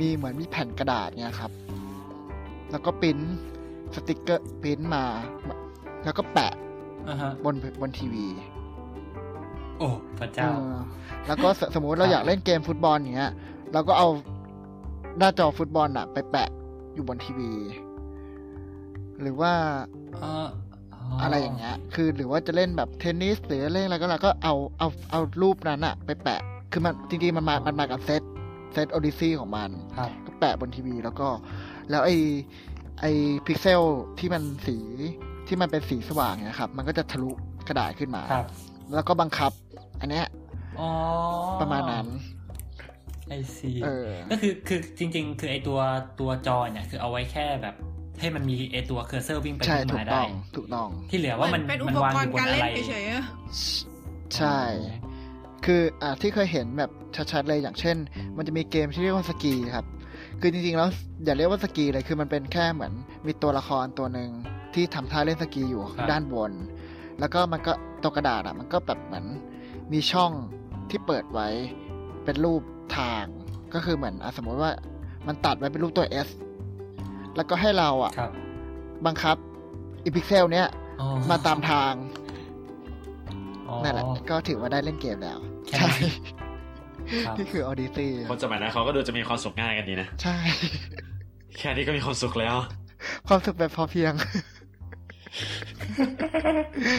[0.00, 1.52] มีเหมือนมีแผ่นกระดาษเนี่ยครับ
[2.70, 3.18] แล้วก็ปริ้น
[3.94, 5.04] สติกเกอร์ปริ้นมา
[6.04, 6.52] แล้วก็แปะ
[7.08, 8.26] อ่าฮะบนบนทีวี
[9.78, 10.76] โอ้พระเจ้าเออ
[11.26, 13.32] แล้วก็สสมมุติเราครับอยากเล่นเกมฟุตบอลอย่างเงี้ย
[13.72, 14.08] เราก็เอา
[15.18, 16.48] หน้าจอฟุตบอลอะไปแปะ
[16.94, 17.50] อยู่บนทีวี
[19.22, 19.52] หรือว่า
[20.20, 20.48] เอ่อ
[21.22, 26.40] อะไรอย่างเงี้ย คือหรือว่าจะเล่นแบบเทนนิสหรือเล่นอะไรก็แล้วก็เอาเอาเอารูปนั้นอะไปแปะ
[26.72, 28.22] คือมันจริงๆมันมา มันมากับเซต
[28.72, 31.28] เซตโอดิซีของมันครับก็แปะบนทีวีแล้วก็
[31.90, 32.10] แล้วไอ
[33.00, 33.06] ไอ
[33.46, 33.82] พิกเซล
[34.18, 34.76] ที่มันสี
[35.46, 37.30] ที่มันเป็นสีสว่างเนี่ยครับ มันก็จะทะลุ
[37.68, 38.46] กระดาษขึ้นมาครับ
[38.94, 39.52] แล้วก็บังคับ
[40.00, 40.26] อันเนี้ย
[40.80, 40.88] อ๋อ
[41.60, 42.06] ประมาณนั้น
[43.28, 45.78] ไอซีเออก็คือคือจริง ๆ คือไอตัว
[46.20, 47.74] ตัวจอเนี่ยคือเอาไว้แค่แบบ
[48.20, 53.24] ให้มันมีไอตัวเคอร์เซอร์วิ่งไปใช่วิ่งถูมากต้ได้องถูกต้อง ที่เหลือว่ามันเป็นอุมันปวางกอรยู่ณ์บนการอะเล่นไรเฉยๆอะ
[54.36, 54.58] ใช่
[55.64, 56.90] คืออ่าที่เคยเห็นแบบ
[57.32, 57.96] ชัดๆเลยอย่างเช่น
[58.36, 59.86] มันจะมีเกมที่เรียกว่าสกีครับ
[60.40, 60.88] คือจริงๆแล้ว
[61.24, 62.92] อย่าเรียกว่าสกีเลยคือมันเป็นแค่เหมือน
[63.26, 64.30] มีตัวละครตัวหนึ่ง
[64.74, 66.52] ที่ทำท่าเล่นสกีอยู่ครับด้านบน
[67.20, 67.72] แล้วก็มันก็
[68.02, 69.24] ตัวกระดาษอะมันก็แบบเหมือน
[69.92, 70.32] มีช่อง
[70.90, 71.48] ที่เปิดไว้
[72.24, 72.62] เป็นรูป
[72.98, 73.24] ทาง
[73.74, 74.70] ก็คือเหมือนอะสมมติว่า
[75.26, 76.28] มันตัดไว้เป็นรูปตัว S
[77.36, 78.30] แล้วก็ให้เราอะครับ
[79.06, 80.68] บังคับไอ้พิกเซลเนี้ย
[81.00, 81.92] อ๋อมาตามทาง
[83.68, 90.36] อ๋อนั่นแหละก็ถือว่าได้เล่นเกมแล้วแค่ใช่นั้นครับนี่คือออดิซีคนสมัยนั้นเขาก็ดูจะมีความสุขง่ายกันดีนะ ใช่
[91.58, 92.56] แค่นี้ก็มีความสุขแล้ว
[93.28, 94.12] ความสุขแบบพอเพียง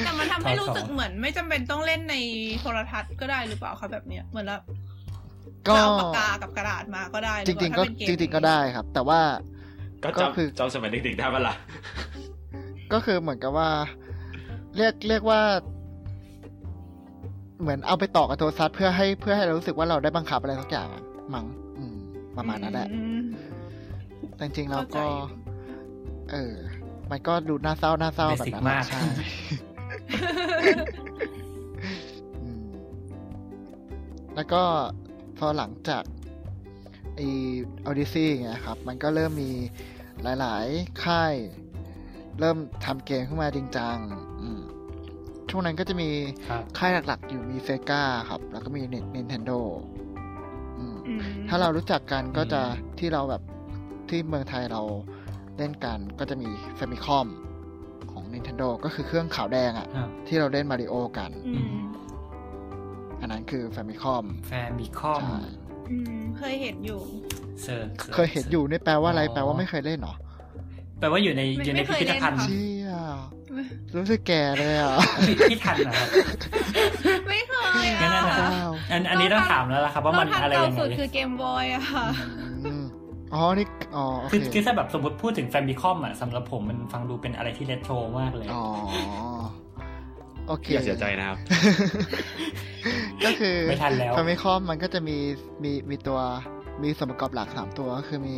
[0.05, 2.15] แต่มันทำให้ครับรู้สึกเหมือน ไม่จำเป็นต้องเล่นใน
[2.61, 4.61] โทรทัศน์ก็ได้หรือเปล่าคะแบบเนี้ยเหมือนแบบ
[5.67, 9.19] ก็เราเอาปากกากับกระดาษมาก็ได้หจอเปริล่างๆก็ถ้าเป็นเมจริงๆก็ได้ครับ แต่ว่า
[10.15, 11.55] ก็ก็คือจำจำสมัยเด็กๆได้ปะล่ะ
[12.93, 13.69] ก็คือเหมือนกับว่า
[14.77, 15.41] เรียกเรียกว่า
[17.61, 21.45] เหมือนเอาไปต่อกับโทรศัพท์เพื่อให้เพื่อให้เรารู้สึกว่าเราได้บังคับอะไรสักอย่างอะมั้ง
[21.77, 21.95] อืม
[22.37, 23.23] ประมาณนั้นแหละอืม
[24.35, 25.11] แต่จริงๆเราก็เข้าใจ
[26.31, 26.53] เออ
[27.11, 29.01] มันก็ดูน่าเศร้าน่าเศร้าแบบนั้นแหละ Basic มากใช่
[32.43, 32.67] อืม
[34.35, 34.61] แล้วก็
[35.37, 36.03] พอหลังจาก
[37.15, 37.21] ไอ
[37.85, 39.51] ออดิซี่ไงครับ มันก็เริ่มมี
[40.41, 41.33] หลาย ๆ ค่าย
[42.39, 43.97] เริ่มทำเกมขึ้นมาจริงจัง
[44.41, 44.59] อืม
[45.49, 46.09] ช่วงนั้นก็จะมี
[46.49, 48.81] ครับค่ายหลัก ๆ อยู่มีเซกาครับ แล้วก็มี
[49.15, 49.59] Nintendo
[50.77, 53.41] อืมอืมถ้าเรารู้จักกันก็จะอืมที่เราแบบ
[54.09, 54.81] ที่เมืองไทยเรา
[55.57, 57.27] เล่นกันก็จะมี Famicom
[58.11, 61.77] ของ Nintendo ก็คือเครื่องขาวแดงอะครับที่เราเล่นมาริโอกันอืม
[63.21, 65.39] อันนั้นคือ Famicom แฟนมีคอมใช่
[65.89, 66.99] อืมเคยเห็นอยู่
[67.63, 70.15] เซิร์ชเคยเห็นอยู่นี่แปลว่าอะไรอ๋อแปลว่าไม่เคยเล่นเหรอ
[70.99, 72.89] แปลว่าอยู่ในไม่อยู่ในไม่เคพิยพิธภัณฑ์เล่นค่ะเชี่ย
[73.95, 74.95] รู้สึกแก่เลยอะ
[75.27, 76.07] พี่พี่ทันนะครับ
[77.29, 82.05] ไม่เคยอะงั้นนั่นนะว้าวอันอันนี้ต้องถามแล้วล่ะครับ ว่ามันเรทัอะไรเก่ายังไงสุดคือเกมบอยอะค่ะ
[82.65, 82.83] อืม
[83.33, 88.63] อ๋อนี่อ๋อโอคือเคคือถ้าแบบสมมติพูดถึงแฟมิคอมอะสำหรับผมมันฟังดูเป็นอะไรที่เรโทรมากเลยอ๋อ
[90.47, 91.37] โอเคอย่าเสียใจนะครับ
[93.25, 95.17] ก็คือไม่ทันแล้วฟามิคอมมันก็จะมี
[95.63, 96.19] มีมีตัว
[96.83, 98.37] มีส่วนประกอบหลักสามตัวก็คือมี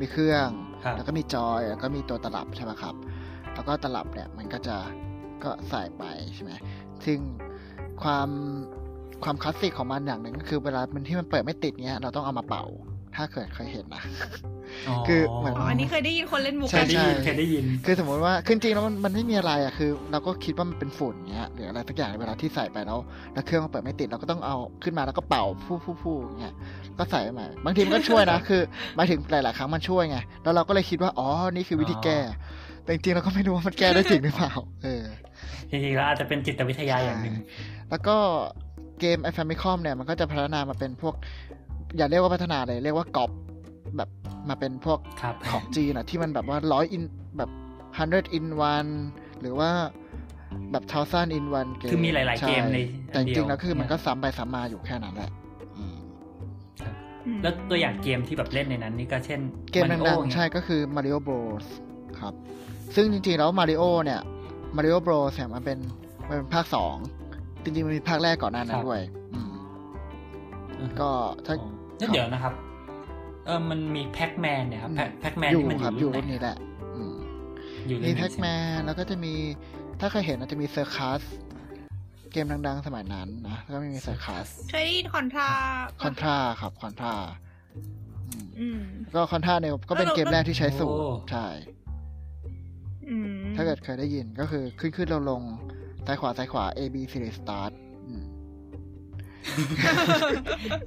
[0.00, 0.48] มีเครื่อง
[0.84, 2.94] ครับแล้วก็มีจอยแล้วก็มีตัวตลับใช่ไหมครับ
[3.54, 4.76] แล้วก็ตลับเนี่ยมันก็จะ
[5.44, 6.52] ก็ใส่ไปใช่ไหม
[7.04, 7.18] ซึ่ง
[8.02, 8.28] ความ
[9.24, 12.64] ความคลาสสิกของมันอย่างหนึ่งก็คือเวลามันที่มันเปิดไม่ติดเนี้ยเราต้องเอามาเป่า
[13.18, 14.02] ถ้าเกิดเคยเห็นนะ
[15.08, 22.98] คือเหมือนอ๋ออันนี้เคยได้ยินคนเล่นมุกใช่กันเคยได้ยินเคยได้ยิน คือสมมติว่าคือจริงๆแล้วมันมันไม่มีอะไรอะคือ เราก็คิดว่ามันเป็นฝุ่นเงี้ยหรืออะไรสักอย่างเวลาที่ใส่ไปแล้ว
[23.32, 26.54] แล้วเครื่องมันเปิดไม่ติดเราก็ต้องเอาขึ้นมาแล้วก็เป่าฟู่ฟู่ฟู่อย่างเงี้ย
[26.98, 28.60] ก็ใส่ไปใหม่บางทีมันก็ช่วยนะคือ
[28.96, 32.18] หมายถึงหลายๆครั้งมันช่วยไงแล้วเราก็เลยคิดว่าอ๋อนี่คือวิธีแก้
[32.82, 34.52] แต่จริงๆเราก็ไม่รู้ว่ามันแก้ได้จริงหรือเปล่า
[34.82, 35.04] เออ
[35.70, 37.36] จริงๆแล้วอาจจะเป็นจิตวิทยาอย่างหนึ่ง
[37.90, 38.16] แล้วก็
[39.00, 41.14] เกมไอแฟมิคอมเนี่ยมันก็จะพัฒนามาเป็นพวก
[41.96, 43.30] อย่าเรียกว่าพัฒนาเลย เรียกว่ากอบ
[43.96, 44.08] แบบ
[44.48, 47.02] มาเป็นพวกครับของจีนอะที่มันแบบว่าร้อยอิน
[47.38, 47.50] แบบ
[47.98, 48.90] hundred in one
[49.40, 49.70] หรือว่า
[50.72, 52.78] แบบ thousand in one เกมคือมีหลาย ๆ เกมใน
[53.12, 55.30] แต่จอันเดียวริงๆแล้วคือมันก็ซ้ำไปซ้ำมาอยู่แค่นั้นแหละ
[55.78, 55.96] อืม
[57.26, 59.40] อือืมแล้วตัวอย่างเกมที่แบบเล่นในนั้นนี่ก็เช่น
[59.72, 61.66] เกม Mario ดังเงี้ๆยใช่ก็คือ Mario Bros
[62.20, 62.34] ครับ
[62.94, 64.20] ซึ่งจริง ๆ แล้ว Mario เนี่ย
[64.76, 65.78] Mario Bros เนี่ยมันเป็น
[66.28, 66.96] มันเป็นภาคสอง
[67.62, 69.00] จริง ๆ มันมีภาคแรกก่อนหน้านั้นด้วย
[69.34, 69.48] อืม
[70.80, 71.10] อือฮึก็
[71.46, 71.54] ถ้า
[72.00, 72.54] อ๋อแล้วเดี๋ยวนะครับ
[73.46, 76.56] เออมันมีแพ็กแมนเนี่ยครับแพ็กแมนอยู่ที่มันครับออยู่ยู่รุ่รุ่นนไหนนี้แหละ
[76.96, 77.14] อืม
[77.88, 79.34] อยู่รุ่นมีไหนแพ็กแมนแล้วก็จะมี
[80.00, 81.22] ถ้าเคยเห็นมันจะมีเซอร์คัส
[82.32, 85.48] เกมดังๆ สมัยนั้นนะแล้วก็ไม่มีเซอร์คัสเคยได้ยินคอนทรา
[86.02, 87.14] คอนทราครับคอนทรา
[88.58, 88.82] อืม
[89.14, 90.98] ก็คอนทราเนี่ยก็เป็นเกมแรกที่ใช้สูตร
[91.30, 91.46] ใช่
[93.08, 95.42] อืมถ้าเกิดเคยได้ยินก็คือขึ้นขึ้นลงลง
[96.06, 97.87] ซ้ายขวาซ้ายขวา A B select start อืม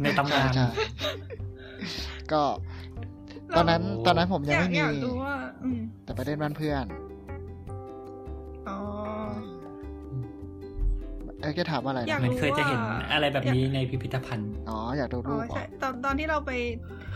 [0.04, 0.68] ในตำใช่นานใช่
[2.32, 2.44] ก็
[3.56, 6.86] ตอนนั้นโอ้ตอนนั้นผมยังไม่อมียากรู้ว่าอืมแต่ไปเล่นบ้านเพื่อน
[8.70, 8.78] อ๋อ
[11.42, 16.52] เอ้ยจะถามว่าอะไรอยากนะเหมือนเคยจะเห็นว่าอะไรแบบนี้ในพิพิธภัณฑ์ อ๋อ อยากดูอ๋รูอปเหรใช่อตอนตอนที่เราไป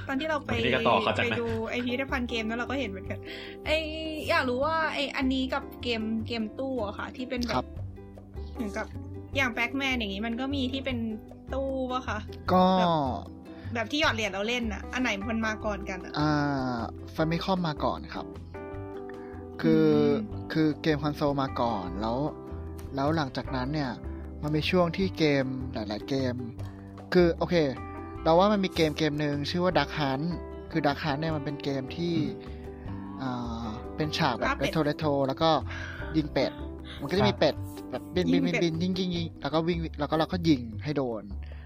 [0.07, 3.19] ตอนที่เราไปวันนี้ก็ต่อเขาจากไปไหนดูไอพิพิธภัณฑ์เกมแล้วเราก็เห็นเหมือนกัน
[3.65, 3.69] ไอ
[4.29, 7.65] อยากรู้ว่าไออันนี้กับเกมเกมตู้อะค่ะ ที่เป็นแบครับบ
[8.53, 8.87] เหมือนกับ
[9.35, 10.97] อย่างแบ็กแมนอย่างนี้มันก็มีที่เป็น
[11.53, 12.19] ตู้ปะคะ
[12.53, 12.65] ก็
[13.73, 16.77] แบบที่หยอดเหรียญเราเล่นอะอันไหนมันมาก่อนกันอะอ่า
[17.15, 18.25] ฟามิคอมมาก่อนครับ
[19.61, 22.17] คืออมคือเกมคอนโซลมาก่อนแล้ว
[22.95, 23.91] แล้วหลังจากนั้นเนี่ย
[24.41, 26.35] มันมีช่วงที่เกมหลาย ๆ เกม
[27.13, 27.55] คือโอเค
[28.23, 30.25] เราว่ามันมีเกมเกมหนึ่งชื่อว่า Duck Hunt
[30.71, 32.15] คือ Duck Hunt เนี่ยมันเป็นเกมที่
[33.21, 35.49] อ่าเป็นฉากแบบเรโทรเรโทรแล้วก็
[36.17, 36.51] ยิงเป็ด
[37.01, 37.55] มันก็จะมีเป็ด
[37.91, 41.23] แบบบินบินบินบินยิงยิงยิงแล้วก็วิ่งแล้วก็เราก็ยิงให้โดน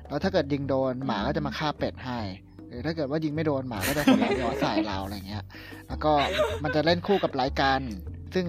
[0.08, 2.20] แล้วถ้าเกิดยิงโดนหมาก็จะมาฆ่าเป็ดให้
[2.68, 5.44] หรือถ้าเกิดว่ายิงไม่โดนหมาก็จะหัวเราะย้อนใส่เราอะไรเงี้ย
[5.88, 6.12] แล้วก็
[6.63, 7.80] มันจะเล่นคู่กับรายการ
[8.34, 8.46] ซึ่ง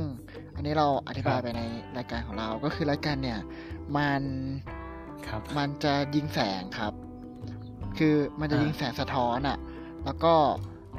[0.55, 1.63] อันนี้เราอธิบายไปใน
[1.97, 3.39] รายการของเรา ก็คือรายการเนี่ย
[3.97, 4.23] มัน
[5.29, 6.93] ครับมันจะยิงแสงครับ
[7.99, 9.59] คือมันจะอ่ายิยิงแสงสะท้อนอะ่ะ
[10.05, 10.35] แล้วก็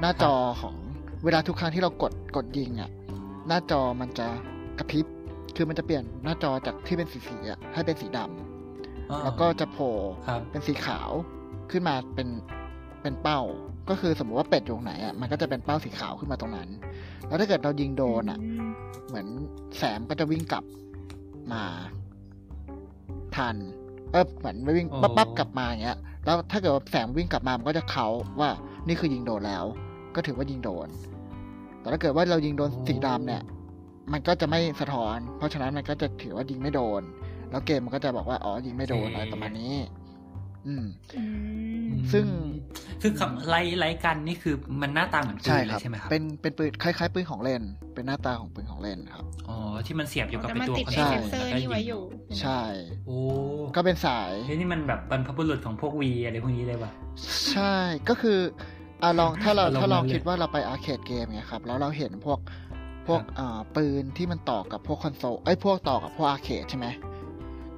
[0.02, 0.76] หน้าจอของ
[1.24, 2.89] เวลาทุกครั้งที่เรากดกดยิงอะ่ะ
[3.48, 4.28] หน้าจอมันจะ
[4.78, 5.06] กระพริบ
[5.56, 9.94] คือมันจะเปลี่ยนหน้าจอจากที่เป็นสีสีอะให้เป็นสีดำอ่าแล้วก็จะโผล่
[10.28, 11.10] ครับเป็นสีขาว
[11.72, 12.28] ขึ้นมาเป็น
[13.02, 13.42] เป็นเป้า
[13.90, 16.70] ก็คือสมมติว่าเป็ดอยู่ตรงไหนอะมันก็จะเป็นเป้าสีขาวขึ้นมาตรงนั้น
[17.28, 18.70] แล้วถ้าเกิดเรายิงโดนอะม
[19.08, 19.28] เหมือน
[19.78, 20.64] แสงก็จะวิ่งกลับ
[21.54, 21.64] มา
[23.36, 23.56] ทัน
[24.12, 28.08] เออเหมือนไม่วิ่งอ๋อปั๊บปั๊บกลับมาอย่างเงี้ย แล้วถ้าเกิดว่าแสงวิ่งกลับมา มันก็จะเขา
[28.40, 28.50] ว่า
[28.88, 29.66] นี่คือยิงโดนแล้ว
[30.16, 30.88] ก็ถือว่ายิงโดน
[31.80, 33.42] แต่ถ้าเกิดว่าเรายิงโดนสีดำเนี่ย
[34.12, 37.02] มันก็จะไม่สะท้อน เพราะฉะนั้นมันก็จะถือว่ายิงไม่โดน
[37.52, 39.76] แล้วเกมมันก็จะบอกว่า อ๋อ ยิงไม่โดนอะไรประมาณนี้
[40.68, 40.86] อืม
[41.18, 41.24] อื
[41.86, 42.26] มซึ่ง
[43.02, 47.62] คือคำไล่ไล่กันนี่คือมันหน้าตาเหมือนปืใช่นเลครับยใช่ไหมครับ เป็นเป็นปืนคล้ายๆปืนของเล่น
[47.96, 52.02] เป็นหน้าตาของปืนของเล่นครับ อ๋อ ที่มันเสียบอยู่กับแต่ไอมันตัวติดคอนไอโซลเซนเซอร์แล้วก็นี่ไว้ยิงอยู่
[52.42, 52.62] ใช่
[53.08, 53.18] โอ้
[53.76, 56.92] ก็เป็นสายเฮ้ยนี่มันแบบบรรพบุรุษของพวกวีอะไรพวกนี้เลยว่ะ
[57.52, 57.74] ใช่
[58.10, 58.40] ก็คือ
[59.04, 62.40] อะลองถ้าเราอารมณ์ถ้าลองนั้นเลยคิดว่าเราไปอาร์เคดเกมไงครับ แล้วเราเห็นพวก
[63.08, 66.88] พวกครับอ่าปืนที่มันต่อกับพวกคอนโซลไอ้ยพวกต่อกับพวกอาร์เคดใช่ไหม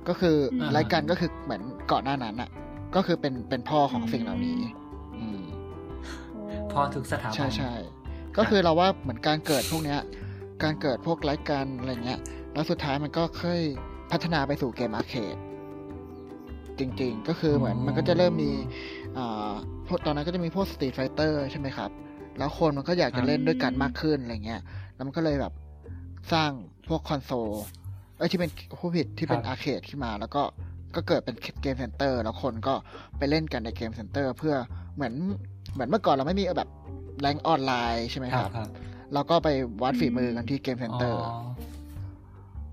[0.08, 2.50] ก็คืออารายการก็คือเหมือนก่อนหน้านั้นอะ
[2.96, 4.60] ก็คือเป็นเป็นพ่อของสิ่งเหล่านี้
[5.20, 5.44] อืม
[6.72, 7.74] พอทุกสถาบันใช่ใช่
[8.38, 10.00] ก็คือเราว่าเหมือนการเกิดพวกเนี้ย
[10.64, 12.20] การเกิดพวกรายการอะไรเงี้ย
[12.54, 13.62] แล้วสุดท้ายมันก็ค่อย
[14.12, 15.36] พัฒนาไปสู่เกม arcade
[16.80, 18.52] จริง ๆ ก็คือเหมือนมันก็จะเริ่มมี
[19.18, 19.54] อ่า
[19.88, 21.90] พวกตอนนั้นก็จะมีพวก Street Fighter ใช่ไหมครับ
[22.38, 24.62] แล้วคนมันก็อยากจะเล่นด้วยกันมากขึ้นอะไรเงี้ย
[25.04, 25.54] แล้วมันก็เลยแบบ
[26.34, 26.52] สร้าง
[26.88, 27.50] พวกคอนโซล
[28.18, 30.44] เอ้ยที่เป็นพูดผิดที่เป็นครับ arcade ขึ้นมา แล้วก็
[30.96, 32.74] ก็เกิดเป็น game center แล้วคนก็
[33.18, 34.56] ไปเล่นกันใน game center เพื่อ
[34.96, 35.13] เหมือน
[35.74, 36.70] เหมือนเมื่อก่อนเราไม่มีแบบ
[37.22, 38.70] rank online ใช่ไหมคครัรับบครับ
[39.13, 39.50] เราก็ไป
[39.84, 41.24] วัดฝีมือกันที่ game center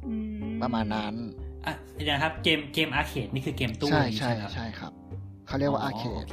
[0.06, 0.14] อื
[0.50, 1.14] มประมาณนั้น
[1.66, 4.92] อะเดี๋ยวนะครับ เกมเกม arcade นี่คือเกมตู้ใช่อย่างนี้ใช่ไหมครับใช่ครับ
[5.46, 6.26] เขาเรียกว่าอาร์เคโด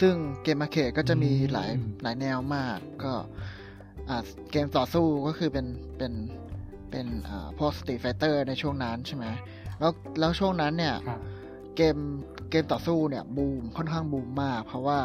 [0.00, 3.59] ซึ่งเกม arcade ก็จะมีหลายอืมหลายแนวมาก ก็อ่า
[4.50, 5.66] เกมต่อสู้ก็คือเป็น
[5.98, 6.12] เป็น
[6.90, 9.26] เป็นอ่าพวก Street Fighter ในช่วงนั้นใช่ไหม
[9.78, 11.20] แล้วแล้วช่วงนั้นเนี่ยครับ
[11.76, 11.96] เกม
[12.50, 14.98] เกมต่อสู้เนี่ยบูมค่อนข้างบูมมาก เพราะว่า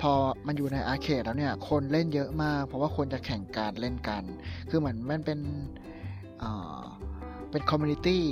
[0.00, 0.12] พอ
[0.46, 4.22] มันอยู่ใน arcade แล้วเนี่ย คนเล่นเยอะมาก เพราะว่าคนจะแข่งการเล่นกัน
[4.68, 5.38] คือเหมือนมันเป็น
[6.42, 6.82] อ่า
[7.50, 8.24] เป็น community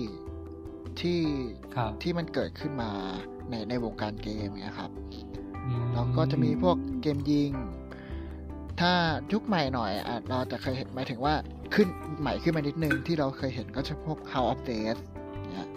[1.00, 1.20] ที่
[1.76, 2.90] ครับที่มันเกิดขึ้นมา
[3.50, 4.90] ในในวงการเกมเนี่ยครับ
[5.66, 7.52] อืมแล้วก็จะมีพวกเกมยิง
[8.80, 8.92] ถ้า
[9.32, 11.34] ยุคใหม่หน่อยอาจเราจะเคยเห็นหมายถึงว่า
[11.74, 11.88] ขึ้น
[12.20, 15.00] ใหม่ขึ้นมานิดนึงที่เราเคยเห็นก็จะพวก House of Death
[15.52, 15.68] เนี่ย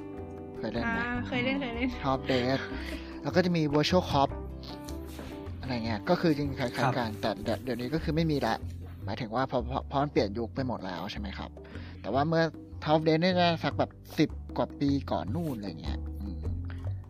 [0.58, 2.63] เคยเล่นอ่าไหมเคยเล่นเคยเล่น House of Death
[3.22, 4.30] แล้วก็จะมี Virtual Cop
[5.62, 8.56] อะไรเงี้ยก็คือจริงๆคล้ายๆกันแต่เดี๋ยวเดี๋ยวนี้ก็คือไม่มีละ
[9.06, 11.50] หมายถึงว่าพอพอพอมันเปลี่ยนยุคไปหมดแล้วใช่ไหมครับ
[12.02, 12.44] แต่ว่าเมื่อ
[12.86, 16.38] House of Death เนี่ยน่าสักแบบสิบ10กว่าปีก่อนนู่นอะไรเงี้ยอืม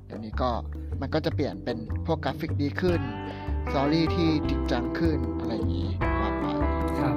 [0.06, 0.50] เดี๋ยวนี้ก็
[1.02, 3.02] มันก็จะเปลี่ยนเป็นพวกกราฟิกดีขึ้น
[3.70, 5.90] สตอรี่ที่จริงจังขึ้นอะไรอย่างนี้
[6.22, 6.58] มากมาย
[7.00, 7.16] ครับ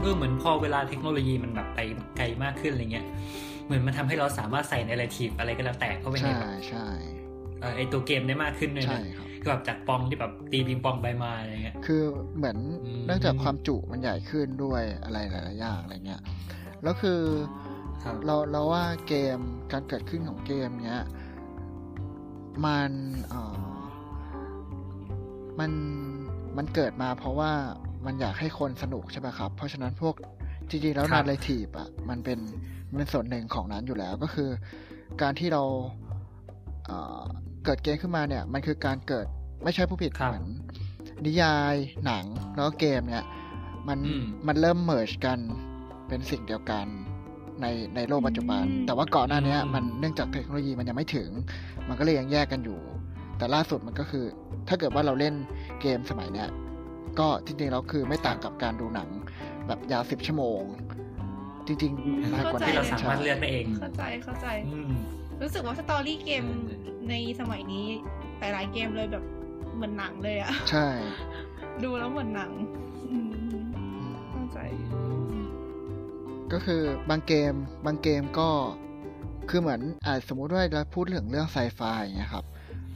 [0.00, 1.80] เออเหมือนพอเวลาเทคโนโลยีมันแบบไป
[2.16, 3.06] ไกลมากขึ้นอะไรเงี้ย
[3.64, 7.05] เหมือนมันทำให้เราสามารถใส่ในอะไรทีฟอะไรก็แล้วแต่เข้าไปในใช่แบบใช่เอ่อ
[7.76, 12.02] ไอตัวเกมได้มากขึ้นด้วยใช่นะครับคือแบบจากปองที่แบบตีปิงปองไปมาอะไรเงี้ยคือ
[12.36, 16.20] เหมือนอืมเนื่องจากความจุมันใหญ่ขึ้นด้วยอะไรหลายๆอย่างอะไรเงี้ย
[16.82, 17.20] แล้วคือ
[18.04, 19.38] ครับเราเราว่าเกม
[19.72, 21.02] การเกิดขึ้นของเกมเนี้ย
[22.64, 22.90] มัน
[23.28, 23.42] เอ่
[23.76, 23.76] อ
[25.58, 25.70] มัน
[26.56, 27.52] มันเกิดมาเพราะว่า
[28.06, 30.14] มันอยากให้คนสนุกใช่ไหมครับ เพราะฉะนั้นพวก
[30.70, 32.38] จริงๆแล้วครันาบเรทีฟอะมันเป็น
[32.88, 34.50] มันเป็นส่วนหนึ่งของนั้นอยู่แล้วก็คือ
[35.22, 35.62] การที่เรา
[36.86, 37.20] เอ่อ
[37.64, 39.26] เกิดเกมขึ้นมาเนี่ย มันคือการเกิด
[39.64, 40.48] ไม่ใช่ผู้ผิดครับเหมือน
[41.26, 43.24] นิยายหนังแล้วก็เกมเนี่ย
[43.88, 45.38] มันอืมมันเริ่มเมิร์กัน
[46.08, 46.86] เป็นสิ่งเดียวกัน
[47.62, 51.30] ในในโลกปัจจุบันอืมแต่ว่าก่อนหน้าเนี้ยอืมมันเนื่องจากเทคโนโลยีมันยังไม่ถึง
[51.88, 52.80] มันก็เลยยังแยกกันอยู่
[53.38, 54.24] แต่ล่าสุดมันก็คือ
[54.68, 55.34] ถ้าเกิดว่าเราเล่น
[55.80, 56.48] เกมสมัยเนี้ย
[57.18, 59.08] ก็จริงๆแล้วคือไม่ต่างกับการดูหนัง
[59.66, 60.62] แบบยาวสิบชั่วโมง
[61.66, 64.92] จริงๆมากกว่าเข้าใจที่นั้นเราสามารถเลือกได้เองเข้าใจเข้าใจอืม
[65.42, 67.86] รู้สึกว่าสตอรี่เกมเออในสมัยนี้
[68.38, 69.24] หลายๆเกมเลยแบบ
[69.74, 70.88] เหมือนหนังเลยอะใช่
[71.84, 72.52] ดูแล้วเหมือนหนัง
[73.10, 73.30] อืม
[73.76, 74.58] อืมเข้าใจ
[76.52, 77.52] ก็คือบางเกม
[77.86, 78.48] บางเกมก็
[79.50, 82.44] คือเหมือนอาจสมมุติว่าเราพูดถึงเรื่องไซไฟอย่างเงี้ยครับ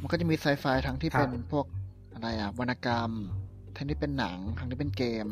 [0.01, 1.67] มันก็จะมีไซไฟทั้งที่ครับเป็นพวก
[2.15, 3.11] อะไรอะวรรณกรรม
[3.77, 5.27] ทั้งที่เป็นหนัง ทั้งที่เป็นเกม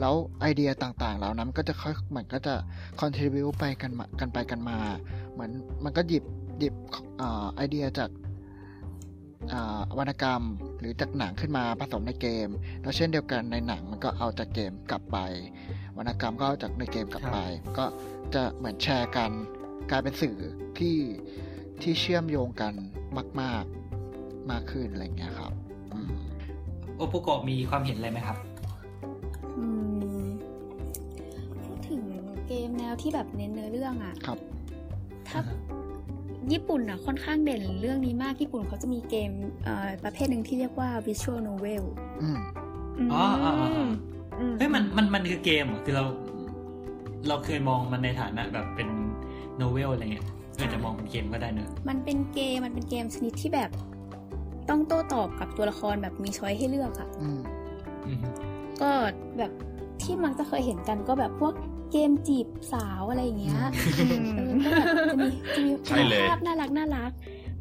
[0.00, 2.54] แล้วไอเดียต่างๆ เหล่านั้นก็จะค่อยเหมือนก็จะ
[3.00, 4.78] คอนทริบิวไปกันมากันไปกันมา
[5.36, 5.52] เหมือน
[5.84, 6.24] มันก็หยิบ
[6.58, 6.74] หยิบ
[7.18, 8.10] เอ่อไอเดียจาก
[9.52, 10.42] อ่าวรรณกรรม
[10.78, 12.48] หรือจากหนังขึ้นมาผสมในเกม
[12.82, 15.18] แล้วเช่นเดียวกันในหนังมันก็เอาจากเกมกลับไป
[15.96, 17.38] วรรณกรรมก็เอาจากในเกมกลับไป
[17.78, 17.84] ก็
[18.34, 19.30] จะเหมือนแชร์กัน
[19.90, 20.36] กลายเป็นสื่อ
[20.78, 20.96] ที่
[21.82, 22.74] ที่เชื่อมโยงกัน
[23.40, 23.64] มาก
[24.08, 25.52] ๆ มากขึ้นอะไรอย่างเงี้ยครับ
[25.92, 26.10] อืม
[26.96, 28.36] โอปุโกะมีความเห็นอะไรไหมครับ
[29.58, 29.66] อื
[30.20, 30.24] ม
[31.64, 32.02] พูดถึง
[32.48, 34.38] เกมแนวที่แบบเน้นเนื้อเรื่องอะครับ
[35.28, 35.40] ถ้า
[36.52, 39.30] ญี่ปุ่นอะค่อนข้างเด่นเรื่องนี้มากญี่ปุ่นเขาจะมีเกม
[39.64, 41.82] เอ่อประเภทหนึ่งที่เรียกว่า visual novel
[42.22, 42.38] อืม
[43.12, 46.04] อ๋ออ๋ออ๋ออ๋อมเฮ้ยมันมันมันคือเกมเหรอคือเรา
[47.28, 48.88] เราเคยมองมันในฐานะแบบเป็น
[49.56, 53.70] โนเวลอะไรเงี้ยเออจะมองเป็นเกมก็ได้เนอะมันเป็นเกมมันเป็นเกมชนิดที่แบบ
[54.68, 57.40] ต้องโต้ตอบกับตัวละครแบบมีช้อยให้เลือกอะอืม
[58.06, 58.18] อืม
[58.80, 58.90] ก็
[59.38, 59.52] แบบ
[60.02, 61.54] ที่มักจะเคยเห็นกันก็แบบพวก
[61.92, 63.60] เกมจีบสาวอะไรอย่างเงี้ย
[63.96, 67.10] เออก็แบบจะมีจะมีใช่เลยภาพน่ารักน่ารัก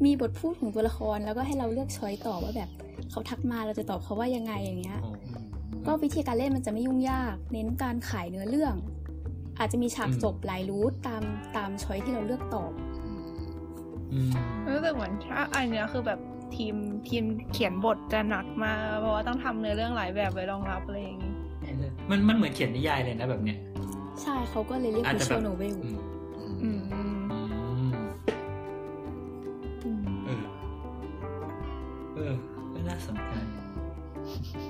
[0.06, 2.70] มีบทพูดของตัวละครแล้วก็ให้เราเลือกช้อยต่อว่าแบบ
[3.12, 8.76] เขาทักมาเราจะตอบเขาว่ายังไงอย่างเงี้ยโอ้อืมก็วิธีการเล่นมันจะไม่ยุ่งยาก เน้นการขายเนื้อเรื่อง
[9.60, 11.24] อาจจะมีฉากอืมจบหลายรูทตาม
[11.58, 12.72] ตามช้อยที่เราเลือกตอบ
[14.14, 14.30] อืม
[14.76, 16.20] รู้สึกเหมือนถ้าอันเนี้ยคือแบบ
[16.56, 16.76] ทีม
[17.08, 21.34] ทีมเขียนบทจะหนักมากเพราะว่าต้องทำเนื้อเรื่องหลายแบบไว้รองรับอะไรอย่างงี้
[22.10, 23.58] มันมันเหมือนเขียนนิยายเลยนะแบบเนี้ย
[24.22, 26.00] ใช่เขาก็เลยเรียกอาจจะแบบ visual novel อืม
[26.64, 27.18] อืมอืม
[29.86, 30.44] อืมเออ
[32.16, 32.34] เออ
[32.74, 33.34] ก็น่าสนใจ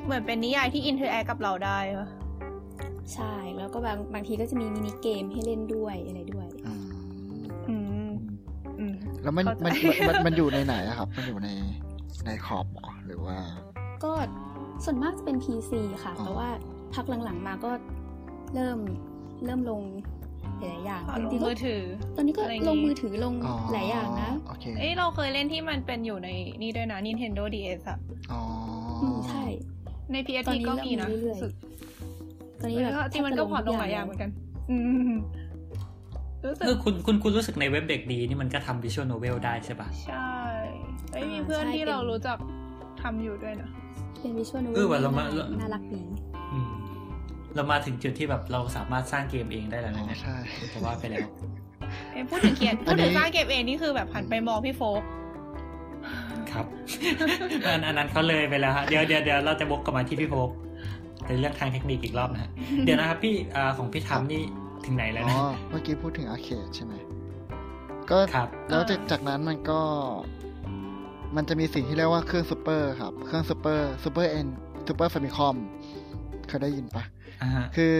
[0.06, 2.08] เหมือนเป็นนิยายที่ interact กับเราได้ปะ
[3.14, 6.82] ใช่ แล้วก็บางบางทีก็จะมี mini game ให้เล่นด้วยอะไรด้วยอืม
[7.70, 7.76] อื
[8.10, 8.12] ม
[8.80, 9.74] อืมแล้วมันเข้าใจมัน
[10.08, 11.50] มันมันอยู่ในไหนอะครับ มันอยู่ใน
[12.26, 13.38] ในคอมเหรอหรือว่า
[14.04, 14.12] ก็
[14.86, 15.72] ส่วนมากจะเป็น PC
[16.04, 16.48] ค่ะอ๋อแต่ว่า
[16.96, 17.72] พักหลังๆมาก็
[18.56, 18.80] เริ่ม
[19.44, 19.82] เริ่มลง
[20.60, 21.82] หลายๆอย่างพอลงจริงๆก็มือถือ
[22.16, 26.30] ตอนนี้ก็อะไรอย่างงี้ลงมือถือลงอ๋อหลายอย่างนะโอเคเอ้ยเราเคยเล่นที่มันเป็นอยู่ใน
[26.62, 27.98] นี่ด้วยนะ Nintendo DS อะ
[28.32, 28.42] อ๋อ
[29.02, 29.44] อืมใช่
[30.12, 31.52] ในต PSP อนนี้ก็มีนะเริ่มมีเรื่อยๆรู้สึก
[32.62, 34.30] ตอนนี้เอแบบอจริงมันก็ port ลงหลายอย่างเหมือนกัน
[34.70, 34.78] อื
[35.12, 35.14] ม
[36.46, 40.30] รู้สึกเออคุณคุณคุณรู้สึกในเว็บเด็กดีนี่มันก็ทำ visual novel ได้ใช่ปะใช่
[41.12, 42.38] เอ้ยมีเพื่อนที่เรารู้จัก
[43.02, 43.70] ทำอยู่ด้วยนะ
[44.20, 46.02] เป็น visual novel เออว่ะเรามาเราน่ารักดี
[46.54, 46.72] อืม
[47.56, 50.38] เรามาถึงจุดที่แบบเราสามารถสร้างเกมเองได้แล้วอ๋นะอเนี่ยใช่
[50.70, 51.28] เพราะว่าไปแล้ว
[52.12, 55.04] เอ้ยพูดถึงเขียนอัพูนดนี้ถึงสร้างเก็บเองนี่คือแบบหันไปมองพี่โฟก
[56.52, 56.66] ครับ
[57.66, 60.50] อันอันนั้นเขาเลยไปแล้วฮะเดี๋ยวเดี๋ยวเดี๋ยวเราจะบกกลับมาที่พี่โพก
[61.28, 62.52] ในเรื่องทางเทคนิคอีกรอบนะฮะ
[62.84, 64.44] เดี๋ยวนะครับพี่อ่าของพี่ทำนี่
[64.86, 65.40] ถึงไหนแล้วอ๋นะอ
[65.70, 66.94] เมื่อกี้พูดถึงอาร์เคดใช่ไหม
[68.12, 69.82] ก็ครับแล้วจากจากนั้นมันก็
[71.36, 74.48] มันจะมีสิ่งที่เรียกว่าเครื่องซูเปอร์ครับ เครื่องซูเปอร์ซูเปอร์เอ็น
[74.88, 75.56] ซูเปอร์ฟามิคอม
[76.48, 77.15] เคยได้ยินปะอ่าฮะ
[77.76, 77.98] คือ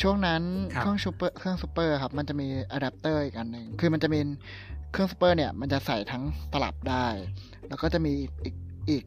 [0.00, 0.42] ช่วงนั้น
[0.74, 4.20] ครับเครื่องซูเปอร์เครื่องซูเปอร์ครับมันจะมีอะแดปเตอร์อีกอันหนึ่งคือมันจะมี
[4.92, 6.22] เครื่องซูเปอร์เนี่ยมันจะใส่ทั้ง
[6.52, 7.06] ตลับได้
[7.68, 8.12] แล้วก็จะมี
[8.44, 8.54] อีก
[8.90, 9.04] อีก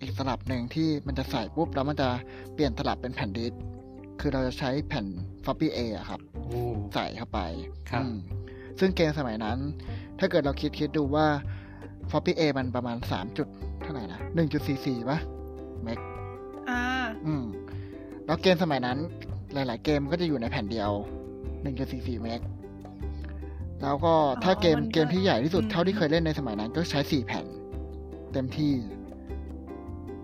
[0.00, 2.08] อีกตลับหนึ่งที่มันจะใส่ปุ๊บแล้วมันจะ
[2.54, 3.60] เปลี่ยนตลับเป็นแผ่นดิสก์
[4.20, 5.06] คือเราจะใช้แผ่น
[5.44, 6.60] floppy A อะครับโอ้
[6.94, 7.40] ใส่เข้าไป
[7.90, 8.14] ครับอืม
[8.78, 9.58] ซึ่งเกมสมัยนั้น
[10.18, 11.26] ถ้าเกิดเราคิดคิดดูว่า
[12.10, 13.48] floppy A มันประมาณสามจุด
[13.82, 15.18] เท่าไหร่นะหนึ่งจุดสี่สี่ป่ะ
[15.82, 15.98] เมก
[16.68, 16.80] อ่า
[17.26, 17.44] อืม
[18.28, 18.98] แล้วเกมสมัยนั้น
[19.54, 20.90] หลาย ๆ เกมก็จะอยู่ในแผ่นเดียว
[21.62, 22.40] หนึ่งจุดสี่สี่เมก
[23.82, 24.14] แล้วก็
[24.44, 27.44] ถ้าเกมมันก็เกมที่ใหญ่ที่สุดอืมเท่าที่เคยเล่นในสมัยนั้นก็ใช้สี่แผ่น
[28.32, 28.72] เต็มที่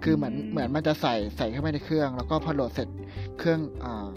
[0.03, 2.89] คือเหมือนอืมเหมือนมันจะใส่ใส่เข้าไปในเครื่อง แล้วก็พอโหลดเสร็จ
[3.39, 4.09] เครื่องอ่า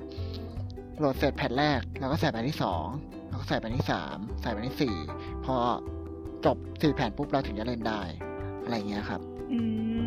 [0.99, 2.85] โหลดเสร็จแผ่นแรก แล้วก็ใส่แผ่นที่สอง
[3.29, 4.95] แล้วก็ใส่แผ่นที่สามใส่แผ่นที่สี่
[5.45, 5.55] พอ
[6.45, 8.01] จบสี่แผ่นปุ๊บเราถึงจะเล่นได้
[8.63, 9.21] อะไรเงี้ยครับ
[9.51, 9.67] อืม
[9.97, 10.06] อืม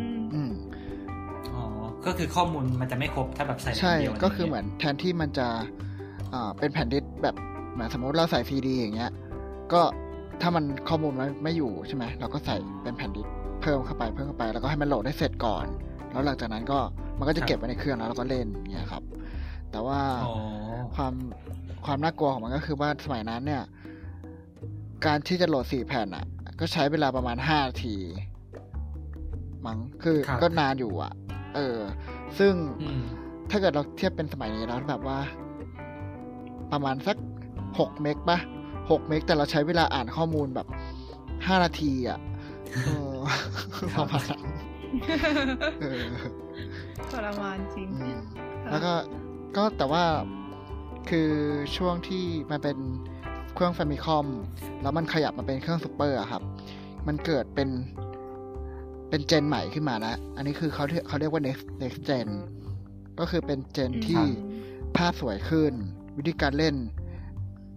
[2.05, 5.47] ก็คือข้อมูลมันจะไม่ครบถ้าแบบใส่ใช่เดียวก็คือเหมือนแทนที่มันจะ
[6.33, 7.35] อ่าเป็นแผ่นดิสก์แบบ
[7.73, 9.11] เหมือนสมมติเราใส่ซีดีอย่างเงี้ย
[9.73, 9.81] ก็
[10.41, 13.31] ถ้ามันข้อมูลมันไม่อยู่ใช่ไหมเราก็ใส่เป็นแผ่นดิสก์
[13.61, 15.65] เพิ่มเข้าไปเพิ่มเข้าไป แล้วก็ให้มันโหลดได้เสร็จก่อน
[16.11, 16.79] แล้วหลังจากนั้นก็
[17.17, 19.03] มันก็จะเก็บไว้ในเครื่องแล้วเราก็เล่นอย่างเงี้ยครับ
[19.71, 20.35] แต่ว่าอ๋อ
[20.95, 21.13] ความ
[21.85, 23.63] ความน่ากลัวของมันก็คือว่าสมัยนั้นเนี่ย
[25.05, 26.25] การที่จะโหลดสี่แผ่นอะ
[26.59, 27.95] ก็ใช้เวลาประมาณห้านาที
[29.65, 31.13] มั้งคือครับก็นานอยู่อะ
[31.55, 31.77] เออ
[32.39, 33.01] ซึ่งอืม
[33.49, 35.19] ถ้าเกิดเราเทียบเป็นสมัยนี้แล้วแบบว่า
[36.71, 37.17] ประมาณสัก
[37.79, 38.39] หกเมกปะ
[38.91, 40.67] หกเมกแต่เราใช้เวลาอ่านข้อมูลแบบ
[41.47, 42.19] ห้านาทีอะ
[42.85, 43.15] เออ
[43.95, 44.43] ประมาณนั้น
[45.81, 46.03] เออ
[47.11, 48.17] ทรมานจริงอืม
[48.71, 48.93] แล้วก็
[49.57, 50.03] ก็แต่ว่า
[51.09, 51.29] คือ
[51.77, 52.77] ช่วงที่มันเป็น
[53.53, 54.25] เครื่อง f a m i c o m
[54.81, 56.41] แล้วมันขยับมาเป็นเครื่องซูเปอร์อะครับ
[57.07, 57.69] มันเกิดเป็น
[59.11, 62.27] เป็นเจนใหม่ขึ้นมานะอันนี้คือเขาเรียกเขาเรียกว่า next next gen
[63.19, 64.23] ก็คือเป็นเจนที่
[64.97, 65.73] ภาพสวยขึ้น
[66.17, 66.75] วิธีการเล่น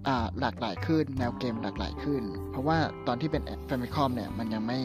[0.07, 4.81] อ่าหลากหลายขึ้น แนวเกมหลากหลายขึ้น เพราะว่าตอนที่เป็น Famicom เนี่ย มันยังไม่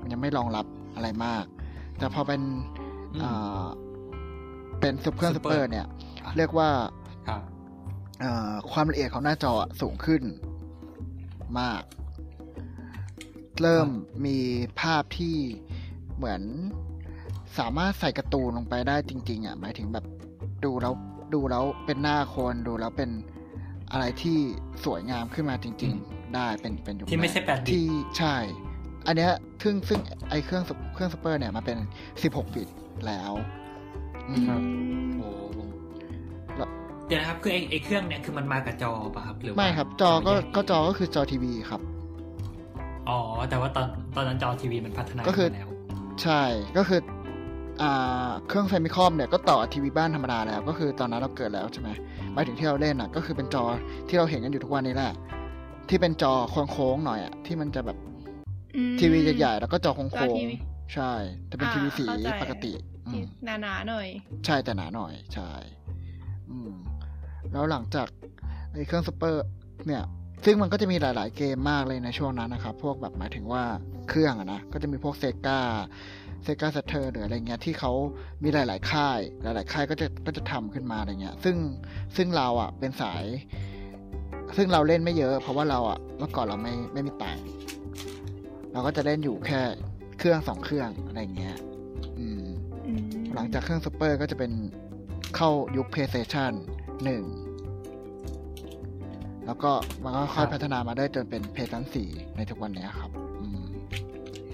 [0.00, 1.44] มันยังไม่รองรับอะไรมาก
[1.98, 2.42] แต่พอเป็น
[3.14, 3.64] อืมอ่า
[4.80, 5.86] เป็นซุปเครื่องซู Super เปอร์เนี่ย
[6.24, 6.70] อะเรียกว่า
[7.28, 7.42] ครับ
[8.22, 10.22] อ่าความละเอียดของหน้าจอสูงขึ้น
[11.60, 11.82] มาก
[13.62, 13.88] เริ่ม
[14.26, 14.38] มี
[14.80, 15.36] ภาพที่
[16.18, 16.42] เหมือน
[17.58, 20.04] สามารถใส่การ์ตูนลงไปได้จริง ๆอะหมายถึงแบบ
[20.64, 20.94] ดูแล้ว
[21.34, 23.10] ดูแล้วเป็นหน้าคนดูแล้วเป็น
[23.92, 24.38] อะไรที่
[24.84, 27.86] สวยงามขึ้นมาจริงอืมๆได้เป็นเป็นยุคที่ไม่ใช่รกแปดบิตที่
[28.18, 28.36] ใช่
[29.06, 29.98] อันเนี้ยซึ่งซึ่ง
[30.30, 31.78] ไอเครื่องซุปเครื่องซูเปอร์เนี่ยมันเป็น
[32.16, 32.68] 16บิต
[33.06, 33.32] แล้ว
[34.28, 34.60] อืมครับ
[35.18, 35.28] โอ้
[37.08, 41.80] เดี๋ยวนะครับคือไอ้ไอ้เครื่องเนี่ยคือมันมากับจอป่ะครับหรือว่าไม่ครับจอก็แยก็จอก็คือจอทีวีครับ
[43.08, 43.18] อ๋อ
[43.50, 45.68] แต่ว่าตอนตอนนั้นจอทีวีมันพัฒนาก็คือมาแล้ว
[46.22, 46.42] ใช่
[46.76, 47.00] ก็คือ
[47.82, 51.88] อ่าเครื่องแฟมิคอมเนี่ยก็ต่อทีวีบ้านธรรมดาแล้ว ก็คือตอนนั้นเราเกิดแล้วใช่ไหม
[52.34, 53.64] หมายถึงที่เราเล่นอะ ก็คือเป็นจอ
[54.08, 55.12] ที่เราเห็นกันอยู่ทุกวันนี้แหละ
[55.88, 56.32] ที่เป็นจอ
[56.72, 57.96] โค้งๆหน่อยอะ ที่มันจะแบบ
[58.76, 61.12] อืมทีวีใหญ่ๆแล้วก็จอโค้จองทีวีๆใช่
[61.46, 62.72] แต่เป็นอ่าทีวีสีเข้าใจปกติ
[63.06, 64.08] อืมที่หนาๆหน่อย
[64.46, 65.50] ใช่แต่หนาหน่อย ใช่
[66.50, 66.72] อืม
[67.52, 68.08] แล้วหลังจาก
[68.72, 69.44] ไอ้เครื่องซูเปอร์
[69.86, 70.02] เนี่ย
[70.44, 73.64] ซึ่งมันก็จะมีหลาย ๆ เกมมากเลยในช่วงนั้นนะครับ พวกแบบหมายถึงว่า
[74.08, 77.92] เครื่องอะนะ ก็จะมีพวก Sega Sega Saturn หรืออะไรเงี้ยที่เขา
[78.42, 81.56] มีหลาย ๆ ค่าย หลาย ๆ ค่ายก็จะก็จะทำขึ้นมาอะไรเงี้ย ซึ่ง
[82.16, 83.24] ซึ่งเราอะเป็นสาย
[84.56, 87.44] ซึ่งเราเล่นไม่เยอะ เพราะว่าเราอะเมื่อก่อนเราไม่ไม่มีตังค์
[88.72, 89.60] เราก็จะเล่นอยู่แค่
[90.18, 91.56] เครื่องสองเครื่องอะไรเงี้ย
[92.18, 92.46] อืม
[92.86, 94.52] อืม หลังจากเครื่องซูเปอร์ก็จะเป็น
[95.36, 96.52] เข้ายุค PlayStation
[97.04, 97.22] หนึ่ง
[99.48, 99.72] แล้วก็
[100.04, 103.66] มันก็ค่อยครับพัฒนามาได้จนเป็น PlayStation 4ในทุกวันนี้ครับ อืม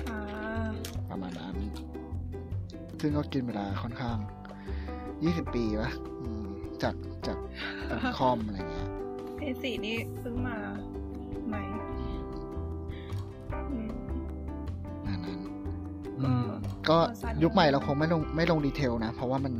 [0.08, 0.18] อ่า
[1.10, 1.56] ประมาณนั้น
[3.00, 4.16] ซึ่งก็กินเวลาค่อนข้าง
[4.86, 6.46] 20ปีปะอืม
[6.82, 6.94] จาก
[7.26, 7.38] จาก
[7.90, 8.88] จากคอมอะไรเงี้ย
[9.36, 10.56] เพย์สี่นี่เพิ่งมา
[11.48, 11.62] ใหม่
[13.70, 13.90] อืม
[15.06, 15.38] นั่นนั้น
[16.20, 16.44] อืม
[16.88, 19.54] ก็สั้นยุคใหม่เราคงไม่ลงไม่ลงดีเทลนะ เพราะว่ามัน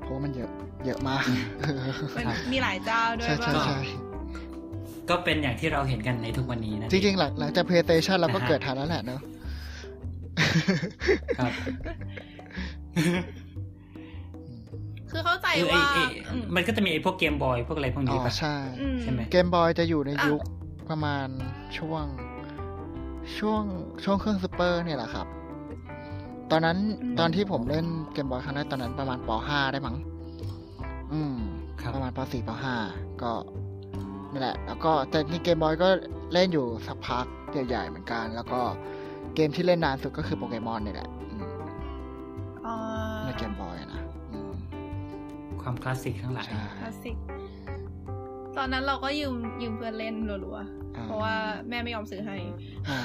[0.00, 0.50] เพราะว่ามันเยอะ
[0.86, 1.22] เยอะมาก
[2.18, 4.09] มันมีหลายเจ้าด้วยใช่ใช่ว่าใช่
[5.10, 9.20] ก็เป็นอย่างที่เราเห็นกันในทุกวันนี้นะ จริงๆ หลังหลังจาก PlayStation เราก็นะฮะเกิดทันแล้วแหละเนอะ
[11.38, 11.52] ครับ
[15.10, 16.02] คือเข้าใจคือไอ้ว่าไอ้
[16.32, 20.40] อืมมันก็จะมีไอ้พวกเกมบอยพวกอะไรพวกอ๋นี้อป่ะใช่อืมใช่ไหมเกมบอยจะอยู่ในอะยุค
[20.90, 21.26] ประมาณ
[21.78, 22.04] ช่วง
[23.38, 23.62] ช่วง
[24.04, 25.26] ช่วงเครื่องซูเปอร์เนี่ยแหละครับ
[26.50, 26.78] ตอนนั้น
[27.18, 29.96] ตอนที่ผมเล่นเกมบอยครั้งแรกตอนนั้นประมาณป .5 ได้มั้ง
[31.12, 31.36] อืม
[31.80, 32.50] ครับประมาณป .4 ป
[32.84, 33.32] .5 ก็
[34.32, 35.88] นี่แหละ แล้วก็แต่นี่เกมบอยก็
[36.32, 38.60] เล่นอยู่สักพักใหญ่ๆเหมือนกัน แล้วก็
[39.34, 41.46] เกมที่เล่นนานสุดก็คือโปเกมอนนี่แหละอืม
[42.66, 42.76] อ่า
[43.24, 44.52] ในเกมบอยนะอืม
[45.62, 47.16] ความคลาสสิกทั้งหลายใช่คลาสสิก
[48.56, 50.14] ตอนนั้นเราก็ยืมยืมเพื่อนเล่น
[50.44, 50.58] รัว
[50.94, 51.34] เออ่าเพราะว่า
[51.68, 52.36] แม่ไม่ยอมซื้อให้
[52.88, 52.98] อ๋อ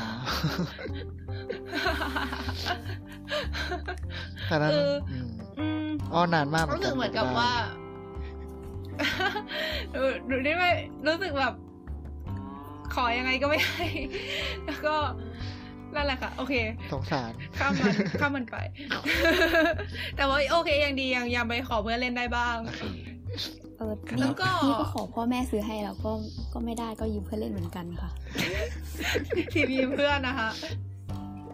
[4.47, 4.89] แต่นั้นคือ
[5.27, 7.51] มอืมอ้อนานมากรู้สึกเหมือนกับว่า
[9.93, 10.65] ดูดูได้ไหม
[11.07, 11.53] รู้สึกแบบ
[12.95, 13.85] ขอยังไงก็ไม่ให้
[14.65, 14.95] แล้วก็
[15.95, 16.53] นั่นแหละค่ะ โอเค
[16.93, 18.57] สงสาร ข้ามมัน ข้ามมันไป
[20.15, 22.57] แต่ว่าโอเคยังดียังยังไปขอเพื่อนเล่นได้บ้าง
[23.77, 26.11] เออแล้นี่วก็นี่ก็ขอพ่อแม่ซื้อให้แล้วก็
[26.53, 28.09] ก็ไม่ได้ก็ยืมเพื่อนเล่นเหมือนกันค่ะ
[29.53, 30.49] ทีมยืมเพื่อนนะคะ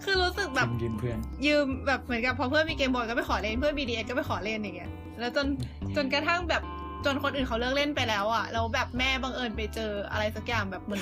[0.04, 5.48] คือรู้สึกแบบยืมเพื่อน ยืมแบบเหมือนกับพอเพื่อนมีเกมบอลก็ไปขอเล่นเพื่อนมีดีเอก็ไปขอเล่นอย่างเงี้ย แล้วจน
[5.96, 6.64] จนกระทั่งแบบ
[7.06, 11.02] จนคนอื่นเขาเลิกเล่นไปแล้วอะแล้วแบบแม่บังเอิญไปเจออะไรสักอย่างแบบเหมือน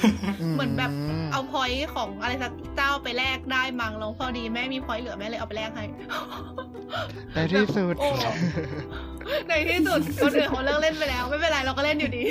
[0.55, 0.91] เหมือนแบบ
[1.31, 5.83] เอา point ของอะไรสักเจ้าไปแลกได้มังแล้วพอดีแม่มี point เหลือแม่เลยเอาไปแลกให้
[7.33, 8.09] ในที่สุดโอ้
[9.47, 12.23] ในที่สุดคนอื่นเขาเลิกเล่นไปแล้ว ไม่เป็นไรเราก็เล่นอยู่ดี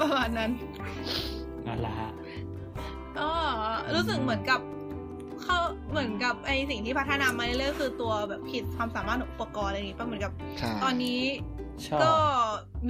[0.00, 0.50] ประมาณนั้น
[1.66, 2.10] นั่นแหละฮะ
[3.18, 3.28] ก็
[3.94, 4.60] รู้สึกเหมือนกับ
[5.42, 5.58] เขา
[5.90, 11.20] เหมือนกับไอสิ่งที่พัฒนามาเรื่อยๆคือตัวแบบผิดความสามารถของอุปกรณ์อะไรอย่างงี้ป่ะเหมือนกับใช่ตอนนี้
[11.86, 12.14] ชอบก็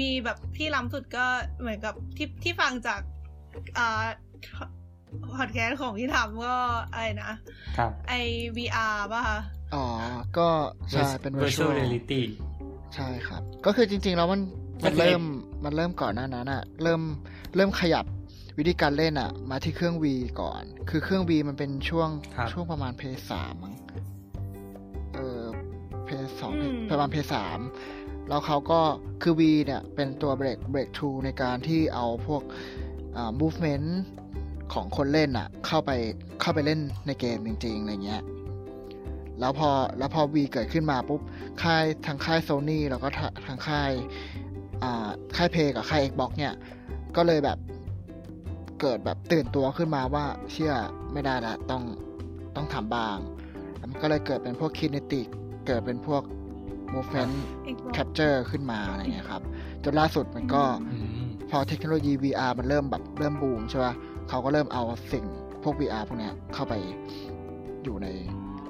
[0.00, 1.26] มีแบบที่ล้ำสุดก็
[1.60, 3.00] เหมือนกับที่ที่ฟังจาก
[3.78, 4.06] อ่า
[5.36, 6.56] พอดแคสต์ของพี่ทำก็
[6.92, 7.32] อะไรนะ
[7.78, 8.12] ครับไอ
[8.56, 9.38] VR ป่ะคะ
[9.74, 9.84] อ๋อ
[10.38, 10.48] ก็
[10.90, 12.22] ใช่เป็น virtual virtual reality
[12.94, 14.40] ใช่ครับ ก็คือจริง ๆ แล้วมัน
[14.84, 15.22] มันก็คือเริ่ม
[15.64, 17.02] มันเริ่มก่อนหน้านั้นอะเริ่ม
[17.56, 18.04] เริ่มขยับ
[18.58, 20.04] วิธีการเล่นอะมาที่เครื่อง V
[20.40, 23.74] ก่อน คือเครื่อง V มันเป็นช่วงครับช่วงประมาณเพย์สามมั้ง
[25.14, 25.42] เออ
[26.04, 27.58] เพย์สองอืมประมาณเพย์สาม
[28.28, 28.80] แล้วเขาก็
[29.22, 32.42] คือ V เนี่ยเป็นตัวเบรกเบรกทูในการที่เอาพวก
[33.40, 33.88] movement
[34.72, 35.90] ของคนเล่นอะเข้าไป
[36.40, 38.22] เข้าไปเล่นในเกมจริงๆอะไรเงี้ย
[39.40, 41.20] แล้วพอแล้วพอ V เกิดขึ้นมาปุ๊บ
[41.62, 43.08] ค่ายทางค่ายโซ n y แล้วก็
[43.46, 43.90] ทางค่าย
[45.36, 46.54] ค่ายเพกับค่าย Xbox เนี่ย
[47.16, 47.58] ก็เลยแบบ
[48.80, 50.74] เกิดแบบตื่นตัวขึ้นมาว่าเชื่อ
[51.12, 51.82] ไม่ได้ละต้อง
[52.56, 53.18] ต้องทำบาง
[53.80, 55.26] มันก็เลยเกิดเป็นพวก Kinetic
[55.66, 56.22] เกิดเป็นพวก
[56.94, 57.32] Movement
[57.74, 59.42] Xbox Capture ขึ้นมาอะไรเงี้ยครับ
[59.84, 60.62] จนล่าสุดมันก็
[60.92, 63.94] อืมพอเทคโนโลยี VR มันเริ่มแบบเริ่มบูมใช่ป่ะ
[64.28, 64.82] เขาก็เริ่มเอา
[65.12, 65.24] สิ่ง
[65.62, 66.74] พวก VR พวกเนี้ยเข้าไป
[67.84, 68.08] อยู่ใน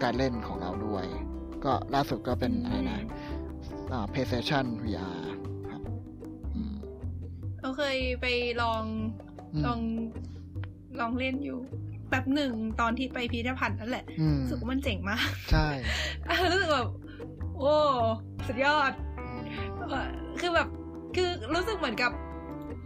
[0.02, 1.04] การเล่นของเราด้วย
[1.64, 2.98] ก็ล่าสุดก็เป็นอะไรนะ
[3.92, 5.18] อ่า PlayStation VR
[5.70, 5.82] ครับ
[6.54, 6.74] อืม
[7.60, 8.26] เราเคยไป
[8.62, 8.82] ลอง
[9.54, 9.80] อืมลอง
[11.00, 11.58] ลองเล่นอยู่
[12.10, 15.68] แบบหนึ่งตอนที่ไปพิพิธภัณฑ์นั่นแหละอืมรู้สึกว่ามันเจ๋งมาก ใช่
[16.52, 16.88] รู้สึกแบบ
[17.58, 17.74] โอ้
[18.46, 18.92] สุดยอด
[20.40, 20.68] คือแบบ
[21.16, 22.12] คือรู้สึกเหมือนกับ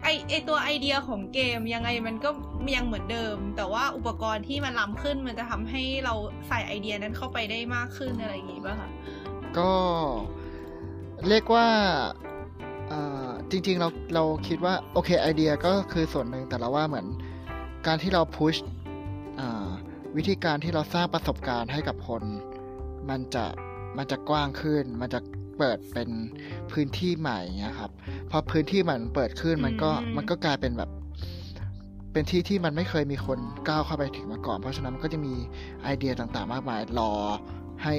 [0.03, 2.31] ไอไอตัวไอเดียของเกมยังไงมันก็
[2.77, 6.15] ยังเหมือนเดิม แต่ว่าอุปกรณ์ที่มันล้ำขึ้นมันจะทำให้เรา
[6.49, 8.91] ใส่ไอเดียนั้นเข้าไปได้มากขึ้นอะไรอย่างงี้ป่ะคะ
[9.59, 9.73] ก็
[11.29, 11.69] เรียกว่า
[13.51, 17.07] จริงๆเราเราคิดว่าโอเคไอเดียก็คือส่วนหนึ่งแต่เราว่าเหมือน
[17.87, 18.57] การที่เราพุช
[20.17, 22.23] วิธีการที่เราสร้างประสบการณ์ให้กับคน
[23.09, 23.45] มันจะ
[23.99, 25.21] มันจะกว้างขึ้น มันจะ
[25.59, 26.09] เปิดเป็น
[26.73, 27.91] พื้นที่ใหม่เงี้ยครับ
[28.31, 30.91] พอพื้นที่ใหม่มันเปิดขึ้นมันก็อืมมันก็กลายเป็นแบบ
[32.13, 33.39] เป็นที่ที่มันไม่เคยมีคน
[33.69, 35.35] ก้าวเข้าไปถึงมาก่อน เพราะฉะนั้นมันก็จะมี
[35.83, 37.13] ไอเดียต่างๆ มากมายรอ
[37.83, 37.95] ให้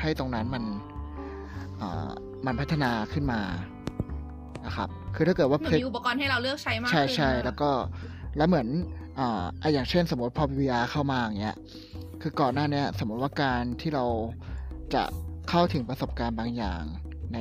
[0.00, 0.64] ให้ตรงนั้นมัน
[1.80, 2.08] อ่า
[2.46, 3.40] มันพัฒนาขึ้นมา
[4.66, 7.70] นะครับ คือถ้าเกิดว่าเหมือนเพลมีอุปกรณ์ให้เราเลือกใช้มากใช่ขึ้นใช่นะคะแล้วก็
[8.36, 8.68] แล้วเหมือน
[9.18, 11.56] อ่าอะอย่างเช่น สมมติพอ VR เข้ามาอย่างเงี้ย
[12.22, 14.04] คือก่อนหน้าเนี้ยสมมติว่าการที่เรา
[14.94, 15.02] จะ
[15.48, 16.82] เข้าถึงประสบการณ์บางอย่าง
[17.32, 17.38] ใน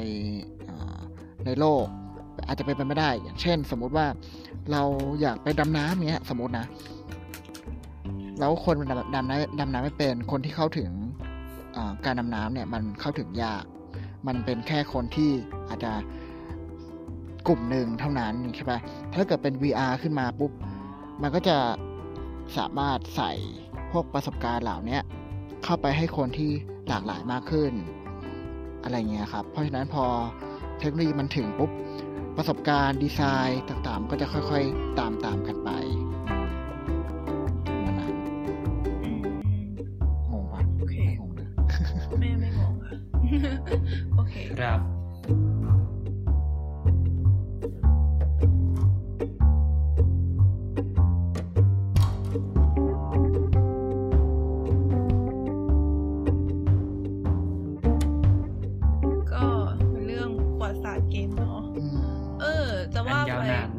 [1.45, 1.85] ในโลก
[2.47, 4.05] อาจจะเป็นไปไม่ได้ อย่างเช่น สมมุติว่า
[4.71, 4.81] เรา
[5.21, 6.65] อยากไปดำน้ำเงี้ย สมมตินะ
[8.39, 10.91] แล้วคนดำดำน้ำดำน้ำไม่เป็นคนที่เข้าถึง
[12.05, 13.63] การดำน้ำเนี่ย มันเข้าถึงยาก
[14.27, 15.31] มันเป็นแค่คนที่
[15.69, 15.91] อาจจะ
[17.47, 18.79] กลุ่มหนึ่งเท่านั้นใช่ปะ
[19.13, 20.51] ถ้าเกิดเป็น VR ขึ้นมาปุ๊บ
[21.21, 21.57] มันก็จะ
[22.57, 23.31] สามารถใส่
[23.91, 24.99] พวกประสบการณ์เหล่านี้
[25.63, 26.51] เข้าไปให้คนที่
[26.87, 27.73] หลากหลายมากขึ้น
[28.83, 30.05] อะไรเงี้ยครับ เพราะฉะนั้นพอ
[30.79, 31.71] เทคโนโลยีมันถึงปุ๊บ
[32.37, 35.69] ประสบการณ์ดีไซน์ต่างๆ ก็จะค่อยๆ ตามตามๆกันไป
[37.65, 38.13] ประมาณนั้น
[39.03, 39.21] อืม
[40.31, 41.47] งงปะโอเคไม่งงเลย
[42.19, 42.97] ไม่ไม่งงค่ะ
[44.15, 44.79] โอเคครับ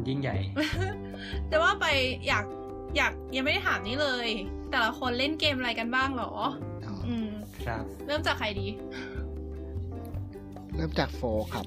[0.07, 0.37] ยิ่งใหญ่
[1.49, 1.85] จะว่าไป
[2.27, 2.45] อยาก
[2.97, 4.27] อยากยังไม่ได้ถามนี่เลย
[4.71, 7.29] แต่ละคนเล่นเกมอะไรกันบ้างเหรออ๋ออืม
[7.65, 8.67] ครับ เริ่มจากใครดี
[10.75, 11.21] เริ่มจากโฟ
[11.53, 11.65] ครับ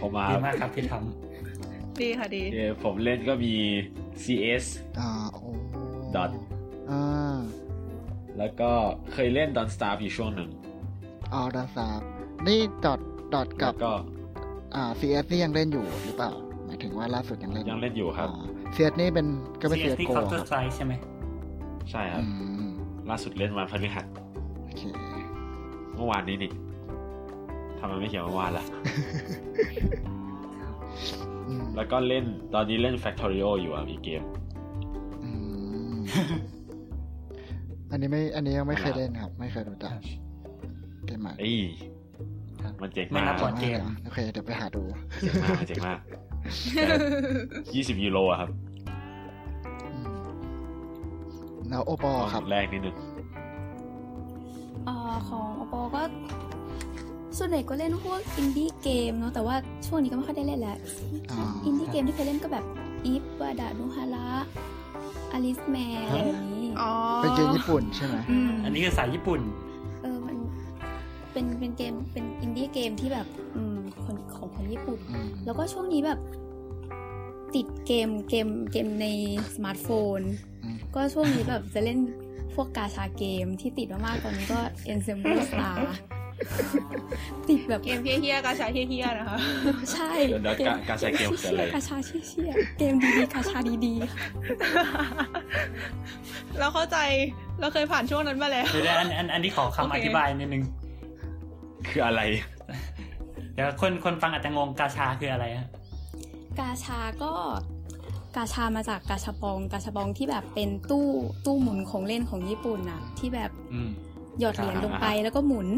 [0.00, 0.94] ผมมาดีมากครับที่ท
[2.02, 3.54] ดีค่ะดีโอเคผมเล่นก็มี
[4.22, 4.64] CS
[4.98, 5.42] อ่าโอ้
[6.14, 6.30] Dot
[6.90, 7.38] อ่า
[8.38, 8.70] แล้วก็
[9.12, 10.50] เคยเล่น Don't Starve อยู่ช่วงหนึ่ง
[11.32, 11.88] อ๋อดอนซา
[12.46, 13.00] นี่ดอท
[13.34, 16.32] ดอทกัแล้บวก็อ่า CS นี่ยังเล่นอยู่หรือเปล่า
[16.66, 18.44] หมายถึงว่าล่าสุดยังเล่นยังเล่นอยู่ครับอ๋อ
[18.76, 19.26] CS นี่เป็น
[19.60, 20.92] ก็เป็น CS CS ที่โก Counter ครับ Strike ใช่ไหม
[21.90, 22.24] ใช่ครัอืบ
[22.68, 22.70] ม
[23.10, 24.06] ล่าสุดเล่นวันพฤหัส
[24.64, 24.82] โอเค
[25.94, 26.50] เมื่อวานนี้นี่
[27.78, 28.64] ทำไมไม่เขียนเมื่อวานล่ะ
[31.48, 34.22] อืมแล้วก็เล่นตอนนี้เล่น Factorio อยู่อะมีเกม
[35.24, 35.30] อื
[35.94, 35.96] ม
[37.90, 39.94] อันนี้ไม่ อันนี้ยังไม่เคยเล่นครับ ไม่เคยรู้จัก
[41.06, 41.93] เกมใหม่เอ้ยครับ
[42.82, 44.82] มันเจ๋งไม่มานักบ board gameโอเคเดี๋ยวไปหาดู
[45.20, 45.98] เจ๋งมากเจ๋งมาก
[47.74, 48.50] ยี่สิบยูโรอะครับ
[49.84, 50.04] อืม
[51.68, 52.96] แล้วโอปอครับแรกนิดนึง
[54.84, 56.02] เอ่อของโอปอก็
[57.38, 59.56] ส่วนใหญ่ก็เล่นพวก indie game เนาะแต่ว่า
[59.86, 60.78] ช่วงนี้ก็ไม่ค่อยได้เล่นแล้ว
[61.30, 62.64] อ่า indie game ที่เคยเล่นก็แบบ
[63.04, 69.73] Ib Wadanohara Alice Mare อะไรอย่างนี้อ๋อเป็นเกมญี่ปุ่นใช่ไหมอืมอันนี้คือสายญี่ปุ่นเออมัน
[71.34, 73.26] เป็นเป็นเกมเป็น indie game ที่แบบ
[73.56, 76.20] อืมคนของคนญี่ปุ่นอืมแล้วก็ช่วงนี้แบบ
[77.54, 79.06] ติดเกมเกมเกมใน
[79.54, 80.20] สมาร์ทโฟน
[80.62, 81.98] อืมก็ช่วงนี้แบบจะเล่น
[82.54, 84.60] พวก gacha game ที่ติดมากๆตอนนี้ก็
[84.92, 85.78] Ensemble Star
[87.48, 89.38] ติดแบบเกมเฮี้ยๆกาชาเฮี้ยๆนะคะ
[89.92, 94.24] ใช่เดี๋ยวเดี๋ยวกาการใช้เกมคืออะไรกาชาเชี่ยๆเกมดีๆกาชาดีๆค่ะ
[96.58, 96.98] เราเข้าใจ
[97.60, 100.64] เราเคยผ่านช่วงนั้นมาแล้วเดี๋ยวๆอันอันอันนี้ขอโอคำเคอธิบายนิดนึง
[101.88, 102.20] คืออะไร
[103.54, 105.68] เดี๋ยวคนคนฟังอาจจะงงกาชาคืออะไรฮะ
[106.58, 107.32] กาชาก็
[108.36, 111.06] กาชามาจากกาชาปอง กาชาปองที่แบบเป็นตู้
[111.46, 113.90] ตู้หมุนของเล่นของญี่ปุ่นน่ะ ที่แบบอืม
[114.40, 115.68] หยอดเหรียญลงไปอ่าฮะแล้วก็หมุน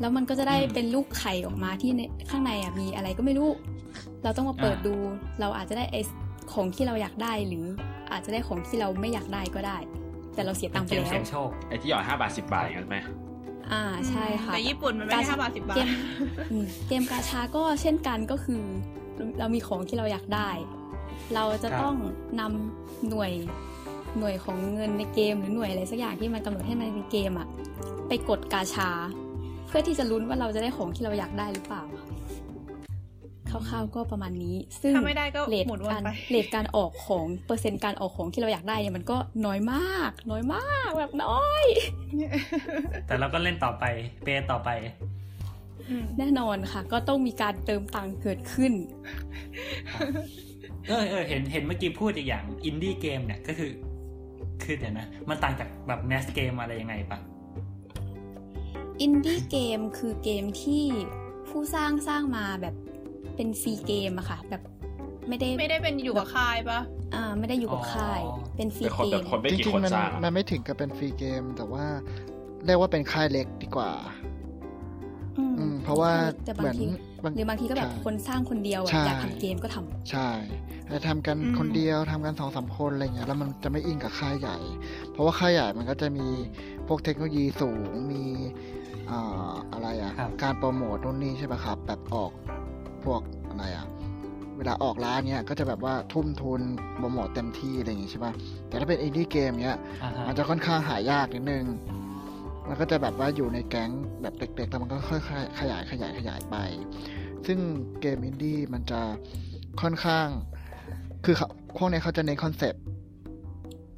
[0.00, 3.50] แล้วมันก็จะได้อืมเป็นลูกไข่ออกมาที่ในข้างในอะมีอะไรก็ไม่รู้
[4.22, 4.94] เราต้องมาเปิดอ่าดู
[5.40, 5.96] เราอาจจะได้ไอ
[6.52, 7.64] ของที่เราอยากได้หรือ
[8.12, 9.78] อาจจะได้ของที่เราไม่อยากได้ก็ได้
[10.34, 12.96] แต่เราเสียตังค์ไปเกมแล้เสี่วยงโชคไอ้ที่หยอดห้าบาทสิบาทอย่างนั้นไหม
[13.72, 15.88] อ่าใช่ค่ะแต่ญี่ปุ่นมันไม่ได้ห้าบาทสิบบาทเกม
[16.50, 18.62] อืมเกมกาชาก็เช่นกันก็คือ
[19.38, 20.50] เรามีของที่เราอยากได้
[21.34, 21.96] เราจะครับต้อง
[22.40, 23.32] นำหน่วย
[24.18, 27.48] หน่วยของเงินในเกมหรือหน่วยอะไรสักอย่างที่มันกำหนดให้ในเกมอะ
[28.08, 28.90] ไปกดกาชา
[29.66, 32.05] เพื่อที่จะลุ้นว่าเราจะได้ของที่เราอยากได้หรือเปล่าค
[33.70, 41.64] ร่าวๆก็ประมาณนี้ ซึ่งถ้าไม่ได้ก็เลทหมุนวนการไปเลทการออกของเปอร์เซ็นต์การออกของที่เราอยากได้เนี่ยมันก็น้อยมาก น้อยมากแบบน้อย
[43.06, 43.84] แต่เราก็เล่นต่อไป
[44.22, 44.70] เปย์ต่อไป
[45.88, 48.72] อืมแน่นอนค่ะ ก็ต้องมีการเติมตังค์เกิดขึ้น
[50.88, 53.70] เออเออเห็นเห็นเมื่อกี้พูดอีกอย่าง indie game เนี่ยก็คือ
[54.62, 57.18] คือเดี๋ยวนะ มันต่างจากแบบ mass game อะไรยังไงปะ
[59.00, 60.84] indie game คือเกมที่
[61.48, 62.74] ผู้สร้างสร้างมาแบบ
[63.36, 64.62] เป็น free game อะค่ะ แบบ
[65.28, 66.80] ไม่ได้ไม่ได้เป็นอยู่กับค่ายปะ
[67.14, 68.20] อ่า ไม่ได้อยู่กับค่าย
[68.56, 71.84] เป็นฟรีเป็นคนเกแบบมคนไม่จกี่ริงคนๆมันสร้างอะมันไม่ถึงกับเป็น free game แต่ว่า
[72.66, 73.90] เรียกว่าเป็นค่ายเล็กดีกว่า
[75.38, 76.12] อืมอืมเพราะว่า
[76.44, 76.86] แต่เหบามืงอนที
[77.34, 80.28] หรือบางทีก็แบบใช่คนสร้างคนเดียวอะใช่อยากทำเกมก็ทำใช่
[80.88, 84.56] แต่ทำกันคนเดียวทำกันสองสามคนอะไรเงี้ยแล้วมันจะไม่อิงกับค่ายใหญ่
[85.10, 86.26] เพราะว่าค่ายใหญ่มันก็จะมี
[86.86, 88.24] พวกเทคโนโลยีสูงมี
[89.10, 92.32] อ่าอะไรอะครับการโปรโมทนู่นนี่ใช่ปะครับ แบบออก
[93.06, 93.86] พวกอะไรอะ
[94.56, 96.60] เวลาออกร้านเนี้ยก็จะแบบว่าทุ่มทุน
[96.96, 98.32] โปรโมทเต็มที่อะไรอย่างงี้ใช่ปะ
[98.68, 101.64] แต่ถ้าเป็นอินดี้เกมเนี้ยอ่าฮะมันจะค่อนข้างหายากนิดนึง
[102.68, 103.90] มันก็จะแบบว่าอยู่ในแก๊ง
[104.22, 106.56] แบบเด็กๆแต่มันก็ค่อยๆขยายขยายขยายไป
[107.46, 107.58] ซึ่ง
[108.00, 109.00] เกมอินดี้มันจะ
[109.82, 110.26] ค่อนข้าง
[111.24, 112.82] คือเขาพวกเนี้ยเขาจะเน้น concept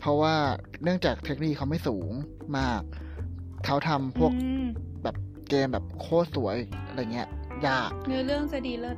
[0.00, 0.34] เพราะว่า
[0.82, 2.11] เนื่องจากเทคโนโลยีเขาไม่สูง
[2.59, 2.82] มาก
[3.66, 4.64] เขาทำพวกอืม
[5.02, 5.16] แบบ
[5.48, 6.56] เกมแบบโคตรสวย
[6.88, 7.28] อะไรเงี้ย
[7.66, 8.96] ยาก เนื้อเรื่องจะดีเลิศ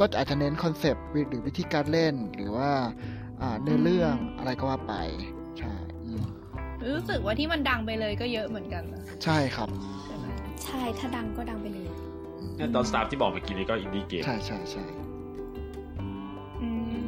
[0.00, 2.70] ก็อาจจะเน้น concept หรือวิธีการเล่นหรือว่า
[3.40, 4.94] อ่าเนื้อเรื่องอะไรก็ว่าไป
[5.58, 5.74] ใช่
[6.04, 6.22] อืม
[6.94, 9.68] รู้สึกว่าที่มันดังไปเลยก็เยอะเหมือนกันนะใช่ครับ
[10.04, 10.24] ใช่ไหม
[10.64, 11.88] ใช่ถ้าดังก็ดังไปเลย
[12.56, 14.84] เนี่ยตอนสตาร์ที่บอกเมื่อกี้นี้ก็อินดี้เกมใช่ใช่ใช่
[16.60, 17.02] อืม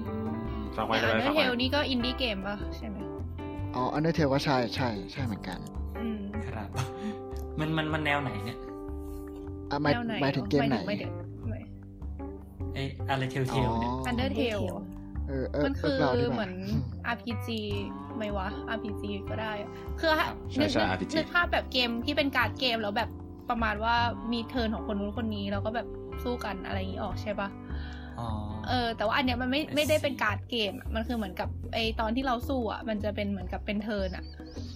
[0.77, 2.97] ฟังไว้แต่ได้อันไหมเดอฟังร์เทไว้ลนี่ก็อินดี้เกมป่ะใช่ไหม
[3.75, 5.59] อ๋ออันเดอร์เทลก็ใช่ใช่ใช่เหมือนกัน
[6.01, 6.69] อืมครับ
[7.59, 8.59] มันมันมันแนวไหนเนี่ย
[9.73, 11.13] อะหมายแนวไหนหมายถึงเกมไหนไม่ถึง
[11.49, 11.61] ไม่
[12.75, 14.61] ไออะไรเทลเทลเนี่ยอันเดอร์เทล
[15.29, 16.55] เออเออมันคือเราดีกว่าเหมือน
[17.15, 17.49] RPG
[18.17, 19.71] ไหมวะ RPG ก็ได้อะ
[20.01, 20.11] คือ
[20.53, 23.11] ใช่นึกใช่นึก RPG นึกภาพแบบเกมที่เป็นการ์ดเกมแล้วแบบ
[23.51, 23.95] ประมาณว่า
[24.33, 25.87] มีเทิร์นของคนนู้นคนนี้แล้วก็แบบ
[26.23, 28.02] สู้กันอะไรอย่างนี้ออกใช่ปะอ๋อ
[28.69, 34.25] เออ แต่ว่าอันเนี้ยมันไม่ไม่ได้เป็นการ์ดเกมอะมันคือเหมือนกับไอตอนที่เราสู้อะ มันจะเป็นเหมือนกับเป็นเทิร์นอะ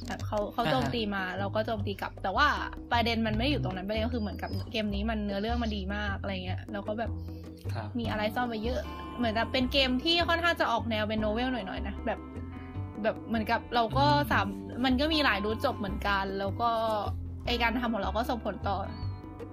[0.07, 2.47] แบบเขาเขาโจมตีมาเราก็โจมตีกลับ แต่ว่า
[2.93, 7.11] ประเด็นมันไม่อยู่ตรงนั้นประเด็นก็คือเหมือนกับเกมนี้มันเนื้อเรื่องมันดีมากอะไรเงี้ยแล้วก็แบบ
[7.74, 8.80] ครับมีอะไรซ่อนไว้เยอะ
[9.16, 12.18] เหมือนกับเป็นเกมที่ค่อนข้างจะออกแนวเป็นโนเวลหน่อยๆนะแบบ
[13.03, 14.47] แบบเหมือนกับเราก็สาม
[14.84, 16.70] มันก็มีหลายรูทจบเหมือนกัน แล้วก็
[17.47, 18.76] ไอการทำของเราก็ส่งผลต่อ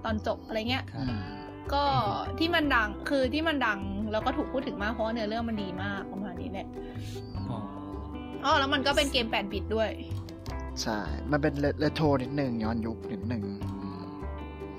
[0.04, 1.06] ตอนจบอะไรเงี้ยครับ
[1.72, 1.84] ก็
[2.38, 3.78] ที่มันดังคือที่มันดัง
[4.12, 6.66] แล้วก็ถูกพูดถึงมากเพราะว่าเนื้อเรื่องมันดีมากประมาณนี้แหละ
[7.50, 7.58] อ๋อ
[8.44, 9.90] อ๋อแล้วมันก็เป็นเกม8บิตด้วย
[10.82, 10.98] ใช่
[11.30, 14.02] มันเป็นเรโทรนิดหนึ่งย้อนยุคนิดหนึ่งอืม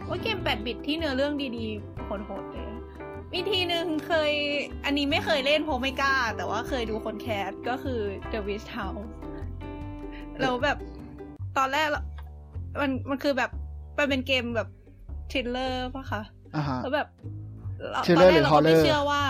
[0.07, 2.69] ว่าเกม8บิตที่เนื้อเรื่องดีๆโหดๆเลย
[3.33, 4.31] วิธีหนึ่งเคย
[4.85, 7.99] อันนี้ไม่เคยเล่นเพราะไม่กล้า แต่ว่าเคยดูคน cast ก็คือ
[8.31, 9.07] The Witch House
[10.39, 10.77] แล้วแบบ
[11.57, 12.01] ตอนแรกเรา
[12.81, 13.51] มันมันคือแบบ
[13.97, 14.69] มันเป็นเกมแบบ
[15.31, 16.34] thriller ปะคะอ่าฮะ
[16.83, 17.07] แล้วแบบ
[17.91, 19.21] เรา Thriller ตอนแรกหรือเราก็ไม่ horror เชื่อว่า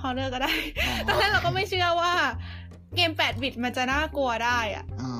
[0.00, 0.52] ฮอ r ์เรอร์ก็ได้
[1.06, 2.12] ตอนแรกเราก็ไม่เชื่อว่า
[2.96, 5.12] เกม8บิตมันจะน่ากลัวได้อะอ๋อ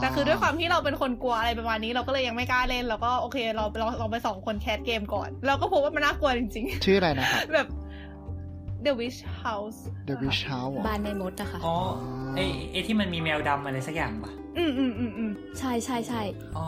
[0.00, 7.68] แต่คือด้วยความที่เราเป็นคนกลัวอะไรประมาณนี้เราก็เลยยังไม่กล้าเล่นเราก็โอเค เราเราเราไปสองคนแคสเกมก่อน เราก็พบว่ามันน่ากลัวจริงชื่ออะไรนะครับๆแบบ
[8.86, 9.78] The Wish House
[10.08, 11.76] The Wish House เหรอบ้านในมดอะค่ะ อ๋อ
[12.36, 12.40] ไอ
[12.72, 16.22] ไอที่มันมีแมวดำอะไรสักอย่างปะอืมอืมอืมอืมใช่ใช่ใช่
[16.56, 16.66] อ๋อ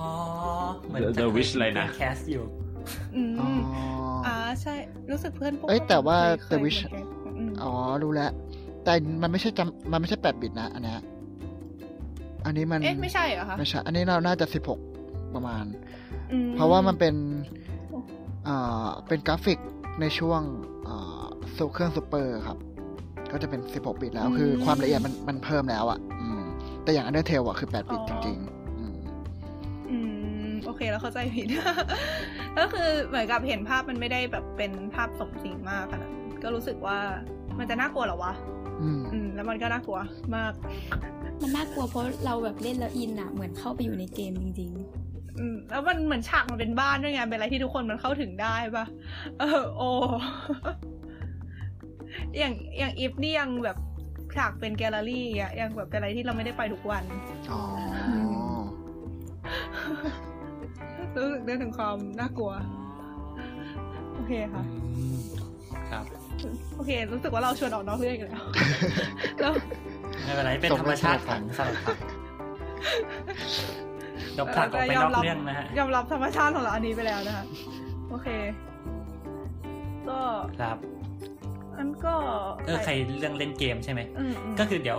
[0.87, 2.45] เหมือน The- จะ The เคย Wish อะไรนะแคสอยู่
[3.17, 3.49] อืมอ๋อ
[4.27, 4.75] อ่าใช่
[5.11, 7.07] รู้สึกเพื่อนพวกเอ้ยแต่ว่าเคย The เคย Wish เหมือนกัน
[7.39, 7.73] อืมอ๋อ
[8.03, 8.31] รู้แล้ว
[8.85, 11.01] แต่มันไม่ใช่จำมันไม่ใช่แปดบิตนะ อันเนี้ย
[12.45, 14.81] อันนี้มัน เอ๊ะ ไม่ใช่เหรอคะไม่ใช่ อันนี้เราน่าจะสิบหก
[15.35, 15.65] ประมาณ
[16.33, 17.15] อืมเพราะว่ามันเป็น
[18.49, 19.59] อ่าเป็นกราฟิก
[20.01, 20.41] ในช่วง
[20.89, 21.25] อ่า
[21.57, 22.59] ซูเครื่องซูเปอร์ครับ
[23.33, 26.41] ก็จะเป็น16บิตแล้ว คือความละเอียดมันมันเพิ่มแล้วอะ่ะอืม
[26.83, 28.56] แต่อย่าง Undertale อะคือ8บิตจริงๆอืมอืมโอ
[30.77, 31.47] เคแล้วเข้าใจผิด
[32.59, 36.99] ก็คือเหมือนกับเห็นภาพมันไม่ได้แบบเป็นภาพสมจริงมากขนาดนั้นก็รู้สึกว่า
[37.59, 38.33] มันจะน่ากลัวเหรอวะ
[38.83, 39.99] อืมอืมแล้วมันก็น่ากลัว
[40.37, 40.53] มาก
[41.41, 44.73] มันน่ากลัวเพราะเราแบบเล่นแล้วอินอะเหมือนเข้าไปอยู่ในเกมจริง
[45.39, 48.85] อืมแล้วมันเหมือนฉากมันเป็นบ้านด้วยไงเป็นอะไรที่ทุกคนมันเข้าถึงได้ปะ
[49.39, 49.83] เออโอ
[52.39, 53.77] อย่างอย่างอีฟนี่ยังแบบ
[54.37, 57.03] ฉากเป็นแกลเลอรี่อะยังแบบเป็นอะไรที่เราไม่ได้ไปทุกวัน
[57.51, 57.63] อ๋อ
[61.15, 62.53] รู้สึกได้ถึงความน่ากลัว
[64.15, 64.63] โอเคค่ะ
[64.97, 65.19] อืม
[65.91, 66.05] ครับ
[66.77, 68.45] โอเค รู้สึกว่าเราชวนออกนอกเรื่องกันแล้ว
[69.41, 69.53] แล้ว
[70.25, 71.99] ไม่เป็นไรเป็นธรรมชาติของสลัดผัก
[74.35, 77.45] เดี๋ยวผลักออกไปนอกเรื่องนะฮะยอมรับธรรมชาติของเราอันนี้ไปแล้วนะคะ
[78.11, 78.29] โอเค
[80.09, 80.19] ก็
[80.61, 80.79] ครับ
[81.79, 82.15] อันก็
[82.67, 84.99] เออใครเรื่องเล่นเกมใช่ไหมอืมอืมก็คือเดี๋ยว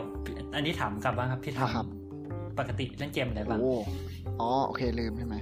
[0.55, 3.73] อันนี้ถามกลับบ้างครับพี่ทครับำปกติเล่นเกมอะไรบ้างโอ้
[4.39, 5.35] อ๋อโอเคลืมใช่ไหม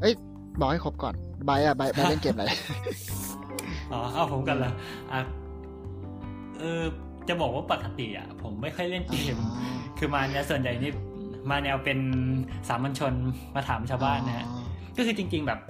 [0.00, 0.14] เอ้ย
[0.60, 1.14] บอกให้ครบก่อน
[1.46, 2.44] ใบอะใบใบเล่นเกมอะไร
[3.92, 4.72] อ๋อเอาผมกันละ
[5.12, 5.20] อะ
[6.58, 6.82] เออ
[7.28, 9.50] จะบอกว่าปกติอะ ผมไม่ค่อยเล่นเกมอ๋อ
[9.98, 10.92] คือมาเนี่ยส่วนใหญ่นี่
[11.50, 11.98] มาแนวเป็น
[12.68, 13.14] สามัญชน
[13.54, 14.46] มาถามชาวบ้านนะฮะ
[14.96, 15.60] ก็คือจริง ๆแบบ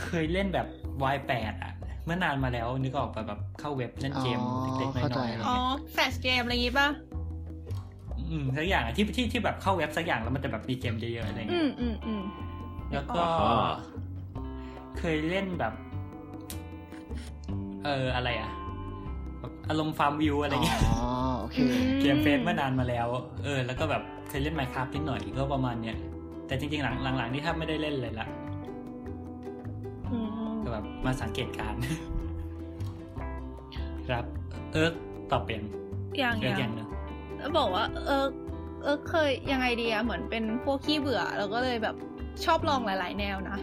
[0.00, 0.66] เคยเล่นแบบ
[1.12, 1.72] Y8 อะ
[2.04, 6.88] เมื่อนานมาแล้วนึกออกปะแบบเข้าเว็บเล่นเกมอ๋อเล็กๆน้เข้าใจอยๆอะไรอ๋อเงี้ยแฟลชเกมอะไรอย่างงี้ป่ะ
[8.30, 12.22] อืมสักอย่างอะที่ที่ที่แบบเข้าเว็บสักอย่างแล้วมันจะแบบมีเกมเยอะๆอะไรอืเงี้ยมอืมอืม
[12.92, 13.52] แล้วก็อ๋อ
[14.98, 15.74] เคยเล่นแบบ
[17.84, 18.50] เอออะไรอะ
[19.40, 20.98] แบบอารมณ์ฟาร์มวิวอะไรเงี้ยอ๋อ
[21.40, 21.56] โอเค
[22.00, 23.06] เกมเฟซเมื่อนานมาแล้ว
[23.44, 25.96] เออ แล้วก็แบบเคยเล่นไมค์ค a f t นิดหน่อยก็ประมาณเนี้ย
[26.46, 28.28] แต่จริงๆ หลังหลังๆนี่แทบไม่ได้เล่นเลยละ
[30.12, 30.18] อื
[30.50, 31.80] มก็แบบมาสังเกตการณ์
[34.08, 34.24] ครับ
[34.72, 34.88] เออ
[35.30, 35.62] ตอบเป็น
[36.18, 36.88] อย่างเออออย่างงหนึง
[37.58, 38.26] บอกว่า เออ
[38.82, 41.96] เออเคยยังไงดีอะเหมือนเป็นพวกขี้เบื่อ แล้วก็เลยแบบ
[42.44, 43.58] ชอบลองหลาย ๆ แนวนะ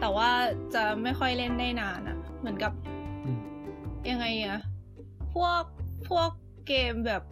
[0.00, 0.30] แต่ว่า
[0.74, 2.72] จะไม่ค่อยเล่นได้นานอะเหมือนกับ
[4.10, 4.58] ยังไงอะ
[5.34, 5.62] พวก
[6.08, 6.30] พวก
[6.66, 7.22] เกมแบบ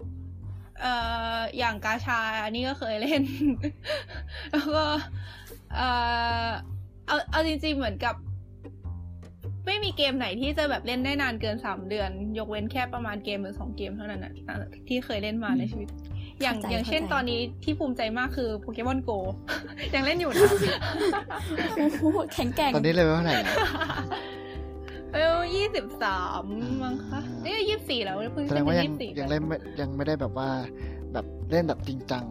[0.81, 0.95] เอ่
[1.37, 3.23] ออย่างกาชาอันนี้ก็เคยเล่น
[4.53, 4.85] แล้วก็
[5.75, 5.89] เอ่
[6.47, 6.49] อ
[7.07, 8.15] เอาเอาจริงๆเหมือนกับ
[9.67, 14.33] ไม่มีเกมไหนที่จะแบบเล่นได้นานเกินสามเดือน ยกเว้นแค่ประมาณเกมหรือสองเกมเท่านั้นนะ
[14.89, 15.89] ที่เคยเล่นมาในชีวิต
[16.43, 19.11] อย่างเข้าใจอย่างเช่นเข้าใจตอนนี้ที่ภูมิใจมากคือโปเกมอนโก
[19.95, 23.57] ยังเล่นอยู่นะๆโอ้โหแข็งแกร่งตอนนี้เลยว่าเท่าไหร่นะ
[25.15, 26.43] เออยี่สิบสาม
[26.83, 30.49] มั้งคะเอ้ยยี่สิบสี่แล้วเพิ่งแสดขึ้งนว่าเป็นยังยี่สิบสี่ยังเล่นไม่ยังไม่ได้แบบว่า
[31.13, 32.25] แบบเล่นแบบจริงจัง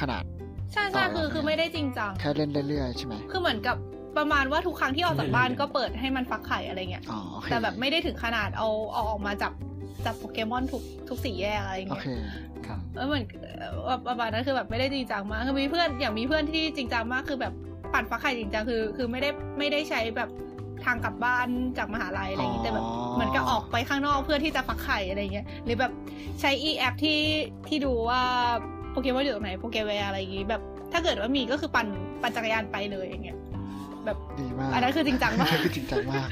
[0.00, 0.24] ขนาด
[0.72, 3.76] ใช่ใช่คือคือไม่ได้จริงจัง แค่เล่นเรื่อยๆใช่ไหมคือเหมือนกับ
[4.16, 9.52] ประมาณว่าทุกครั้งที่ออกจากบ้านก็เปิดให้มันฟักไข่อะไรเงี้ยอ๋อโอเคแต่แบบไม่ได้ถึงขนาดเอาเอาออกมาจับ
[10.06, 12.08] จับโปเกมอนทุกทุกสี่แยกอะไรโอเงี้ยเค
[12.66, 13.24] ครับเออเหมือน
[13.84, 17.52] เอ่อประมาณนั้นคือแบบไม่ได้จริงจังมากคือมีเพื่อนอย่างมีเพื่อนที่จริงจังมากคือแบบ
[17.92, 20.30] ปั่นฟักไข่จริงจังคือ คือไม่ได้ไม่ได้ใช้แบบ
[20.84, 21.48] ทางกลับบ้าน
[21.78, 25.92] จากมหาลัยอะไรอย่างงี้แต่แบบอ๋อเหมือนกับออกไปข้างนอกเพื่อที่จะฟักไข่อะไรเงี้ยหรือแบบ
[26.40, 27.20] ใช้อีแอปที่
[27.68, 28.22] ที่ดูว่า
[28.90, 31.86] โปเกมอนอยู่ตรงไหนโปเกแวร์อะไรอย่างงี้แบบถ้าเกิดว่ามีก็คือปั่น
[32.22, 33.38] ปั่นจักรยานไปเลยอย่างเงี้ย
[34.08, 36.28] แบบดีมากอันนั้นคือจริงจังมากคือจริงจังมาก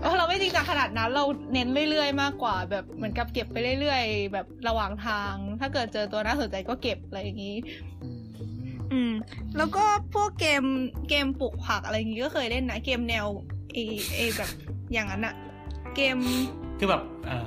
[0.00, 7.56] เพราะเราไม่จริงจังขนาดนั้น เราเน้นเรื่อยๆมากกว่า แบบเหมือนกับเก็บไปเรื่อยๆ แบบระหว่างทาง ถ้าเกิดเจอตัวน่าสนใจก็เก็บอะไรอย่างนี้
[8.02, 8.20] อืม
[8.92, 9.12] อืม
[9.56, 10.62] แล้วก็พวกเกม
[11.08, 13.26] เกมปลูกผักอะไรอย่างนี้ก็เคยเล่นนะ เกมแนว
[13.74, 13.78] เอ
[14.16, 14.50] เอแบบ
[14.92, 15.34] อย่างนั้นอะ
[15.96, 16.16] เกม
[16.78, 17.46] คือแบบเออ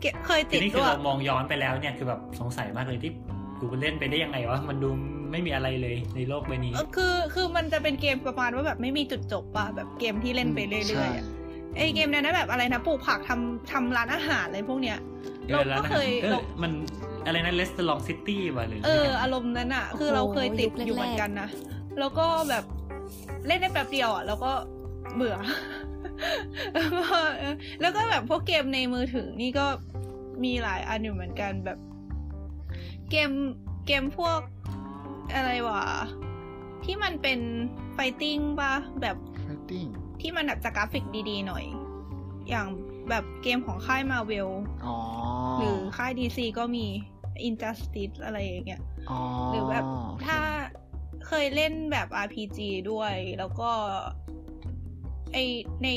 [0.00, 3.12] เกเคยทีติดนี้คืด้อวยเรามองย้อนไปแล้วเนี่ยคือแบบสงสัยมากเลยที่
[3.60, 4.90] กูเล่นไปได้ยังไงวะมันดู
[5.34, 11.26] ไม่มีอะไรเลยในโลกใบนี้เออคือคือมันจะเป็นเกมประมาณว่าแบบไม่มีจุดจบป่ะแบบเกมที่เล่นไปเรื่อยๆใช่อะ
[11.76, 14.98] ไอเกมนั้นนะแบบอะไรนะปลูกผักทำทำร้านอาหารอะไรพวกเนี้ย
[15.50, 16.72] เราแล้วก็นะเคยเออเรามัน
[17.26, 21.48] อะไรนะเลสเตอร์ลองซิตี้วะหรือเอออารมณ์นั้นอะคือเราเคยติดโอ้โหยุคแรกๆอยู่เหมือนกันนะ
[21.98, 22.64] แล้วก็แบบ
[23.46, 24.52] เล่นได้แป๊บเดียวอะแล้วก็
[25.14, 25.36] เบื่อ
[26.74, 27.06] แล้วก็
[27.38, 29.66] เออแล้วก็แบบพวกเกมในมือถือนี่ก็
[30.44, 31.78] มีหลายอันอยู่เหมือนกันแบบ
[33.10, 33.30] เกม
[33.86, 34.38] เกมพวก
[35.34, 35.84] อะไรวะ
[36.84, 37.40] ที่มันเป็น
[37.94, 39.86] fighting ป่ะแบบ fighting
[40.20, 41.64] ที่มันแบบจะกราฟิกดีๆหน่อย
[42.48, 42.66] อย่าง
[43.10, 44.48] แบบเกมของค่ายมาเวล
[44.86, 44.96] อ๋อ
[45.58, 46.86] หรือค่าย DC ก็มี
[47.48, 49.20] Injustice อะไรอย่างเงี้ยอ๋อ
[49.50, 49.84] หรือแบบ
[50.26, 50.38] ถ้า
[51.26, 52.58] เคยเล่นแบบ RPG
[52.90, 53.70] ด้วย แล้วก็
[55.32, 55.36] ไอ
[55.84, 55.88] ใน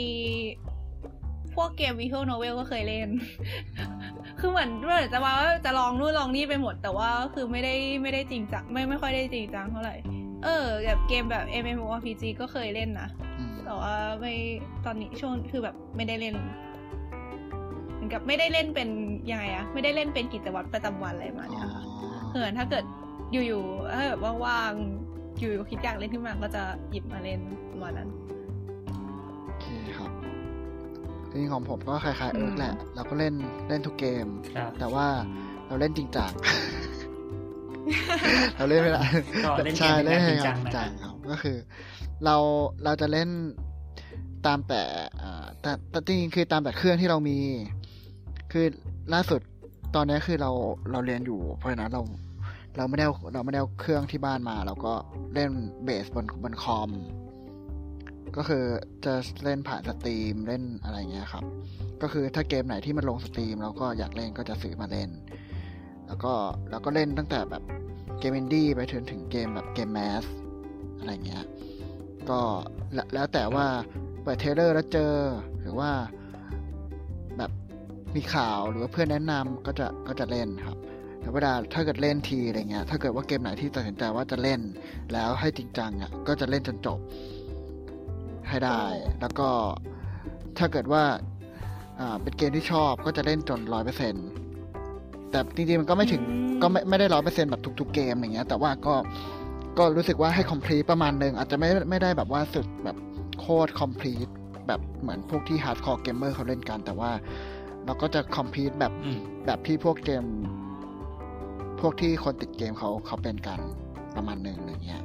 [1.57, 3.09] พวกเกม Visual Novel ก็เคยเล่น
[4.39, 5.33] คือเหมือนเหมือนจะว่า
[5.65, 9.95] จะลองนู่นลองนี่ไปหมด แต่ว่าคือไม่ได้ไม่ได้จริงจังไม่ไม่ค่อยได้จริงจังเท่าไหร่
[10.43, 14.33] เออ แบบเกมแบบ MMORPG ก็เคยเล่นนะอืมแต่ว่าไม่
[14.85, 16.35] ตอนนี้ช่วงคือแบบไม่ได้เล่น
[17.95, 18.89] เหมือนกับไม่ได้เล่นเป็น
[19.31, 21.83] ยังไงอะไม่ได้เล่นเป็นกิจวัตรประจำวันอะไรประมาณอ๋อเนี้ยค่ะ
[22.29, 22.85] เผื่อถ้าเกิด
[23.31, 27.39] อยู่ๆถ้าแบบว่างๆอยู่ๆคิดอยากเล่นขึ้นมาก็จะหยิบมาเล่น
[27.71, 28.36] ประมาณนั้นโอเคครับ
[31.30, 33.34] จริงๆของผมก็คล้ายๆเอิร์กแหละ เราก็เล่น
[33.69, 34.25] เล่นทุกเกม
[34.55, 35.07] ครับแต่ว่า
[35.67, 36.32] เราเล่นจริงจัง
[38.57, 39.03] เราเล่นไม่ได้
[39.45, 41.57] ก็เล่นเกมใช่เป็นเล่นงานให้จริงจังางนจริงนะจังครับก็คือ
[42.25, 42.36] เรา
[42.84, 43.30] เราจะเล่น
[44.45, 44.82] ตามแต่
[45.21, 47.38] อ่าแต่แต่จริงๆคือตามแต่เครื่องที่เรามี
[48.51, 48.65] คือ
[49.13, 49.41] ล่าสุด
[49.95, 50.51] ตอนนี้คือเรา
[50.91, 52.01] เราเรียนอยู่ เพราะฉะนั้นเรา
[52.78, 54.93] เราไม่ได้เอาเราไม่ได้เอาเครื่องที่บ้านมา เราก็
[55.34, 55.51] เล่น
[55.83, 56.89] base บนบนคอม
[58.36, 58.63] ก็คือ
[59.05, 59.13] จะ
[59.43, 61.43] เล่นผ่าน Steam เล่นอะไรเงี้ยครับ
[62.01, 65.09] ก็คือถ้าเกมไหนที่มันลง Steam เราก็อยากเล่นก็จะซื้อมาเล่น
[66.07, 66.34] แล้วก็
[66.69, 67.63] เราก็เล่นตั้งแต่แบบ
[68.19, 70.23] เกมอินดี้ไปถึงถึงเกมแบบเกม mass
[70.97, 71.45] อะไรเงี้ย
[72.30, 72.39] ก็
[73.13, 73.65] แล้วแต่ว่า
[74.23, 75.13] เปิดเทเลอร์แล้วเจอ
[75.61, 75.91] หรือว่า
[77.38, 77.51] แบบ
[78.15, 80.78] มีข่าวหรือว่าเพื่อนแนะนำก็จะก็จะเล่นครับ
[81.21, 84.61] แต่เวลาถ้าเกิดเล่นทีอะไรเงี้ย ถ้าเกิดว่าเกมไหนที่ตัดสินใจว่าจะเล่น
[85.13, 86.99] แล้วให้จริงจังอะก็จะเล่นจนจบ
[88.49, 88.81] ให้ได้
[89.21, 89.49] แล้วก็
[90.57, 91.03] ถ้าเกิดว่า
[91.99, 94.13] อ่าเป็นเกมที่ชอบก็จะเล่นจนร้อยเปอร์เซ็น
[95.31, 98.95] แต่จริงๆมันก็ไม่ถึงอืมก็ไม่ไม่ได้ร้อยเปอร์เซ็นแบบทุกๆเกมอย่างเงี้ย แต่ว่าก็
[99.77, 102.97] ก็รู้สึกว่าให้ complete ประมาณหนึ่งอาจจะไม่ไม่ได้แบบว่าสุดแบบ
[103.39, 104.27] โคตร complete
[104.67, 107.11] แบบเหมือนพวกที่ hardcore gamer เขาเล่นกัน แต่ว่า
[107.85, 110.23] เราก็จะ complete แบบอืมแบบที่พวกเกม
[111.81, 113.59] พวกที่คนติดเกมเขาเขาเป็นกัน
[114.15, 115.03] ประมาณหนึ่งอะไรเงี้ย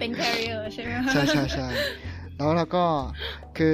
[0.00, 1.68] เป็น casual ใช่ไหมใช่ใช่ใช่
[2.42, 2.84] แล้วเราก็
[3.56, 3.72] คือ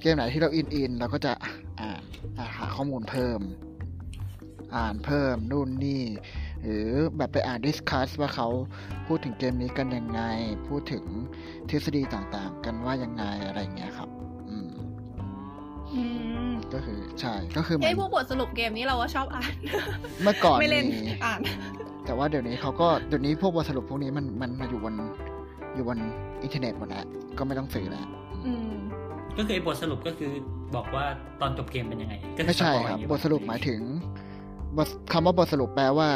[0.00, 1.32] เกมไหนที่เราอินอินเราก็จะ
[1.80, 2.02] อ่าน
[2.38, 3.40] อ่าหาข้อมูลเพิ่ม
[4.76, 6.02] อ่านเพิ่มนู่นนี่
[6.62, 6.86] หรือ
[7.16, 8.48] แบบไปอ่าน discuss ว่าเขา
[9.06, 10.20] พูดถึงเกมนี้กันยังไง
[10.68, 11.04] พูดถึง
[11.70, 14.08] ทฤษฎีต่างๆ กันว่ายังไงอะไรเงี้ยครับ
[14.48, 14.72] อืม
[15.92, 16.02] อื
[16.48, 19.52] มก็คือใช่ก็คือเหมืไอ้อนพวกบทสรุปเกมนี้เราก็ชอบอ่าน
[20.22, 21.40] เมื่อก่อนไม่เล่นมีอ่าน
[22.04, 24.94] แต่ว่าเดี๋ยวนี้เขาก็เดี๋ยวนี้พวกบทสรุปพวกนี้มันมันมาอยู่บน
[25.74, 25.98] อยู่บน
[26.42, 27.04] อินเทอร์เน็ตหมดแล้ว
[27.38, 28.06] ก็ไม่ต้องซื้อแล้ว
[28.46, 28.72] อืม
[29.38, 30.32] ก็คือไอ้บทสรุปก็คือ
[30.76, 31.04] บอกว่า
[31.40, 33.80] ตอนจบเกมเป็นยังไงก็อไม่ใช่สปอยครับอยู่บทสรุปหมายถึง
[34.76, 36.08] บทคำว่าบทสรุปแปลว่า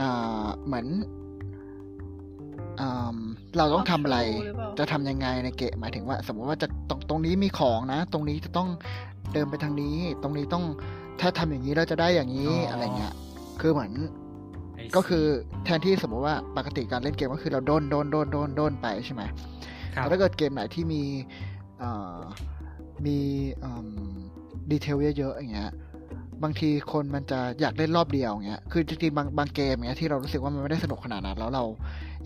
[0.00, 0.86] อ่าเหมือน
[2.80, 3.16] อ่า
[3.56, 8.68] เราต้องทำอะไร Walkthrough หรือเปล่าจะทำยังไงในเกมหมายถึงว่า สมมติว่าจะตรงตรงนี้มีของนะ ตรงนี้จะต้อง
[9.32, 10.64] เดินไปทางนี้ ตรงนี้ต้อง
[11.20, 13.14] ถ้าทำอย่างนี้เราจะได้อย่างนี้อะไรเงี้ย
[13.60, 14.08] คือเหมือนไอ้
[14.96, 15.24] ก็คือ
[15.64, 19.22] แทนที่สมมติว่าปกติการเล่นเกมก็คือเราโดนโดนโดนโดนโดนไปใช่ไหม
[19.94, 21.02] ครับแต่ถ้าเกิดเกมไหนที่มี
[21.78, 22.18] เอ่อ
[23.06, 23.18] มี
[24.70, 25.72] ดีเทลเยอะๆอย่างเงี้ย
[26.42, 31.64] บางทีคนมันจะอยากเล่นรอบเดียวอย่างเงี้ย คือจริงๆบางบางเกมเงี้ยที่เรารู้สึกว่ามันไม่ได้สนุกขนาดนั้น แล้วเรา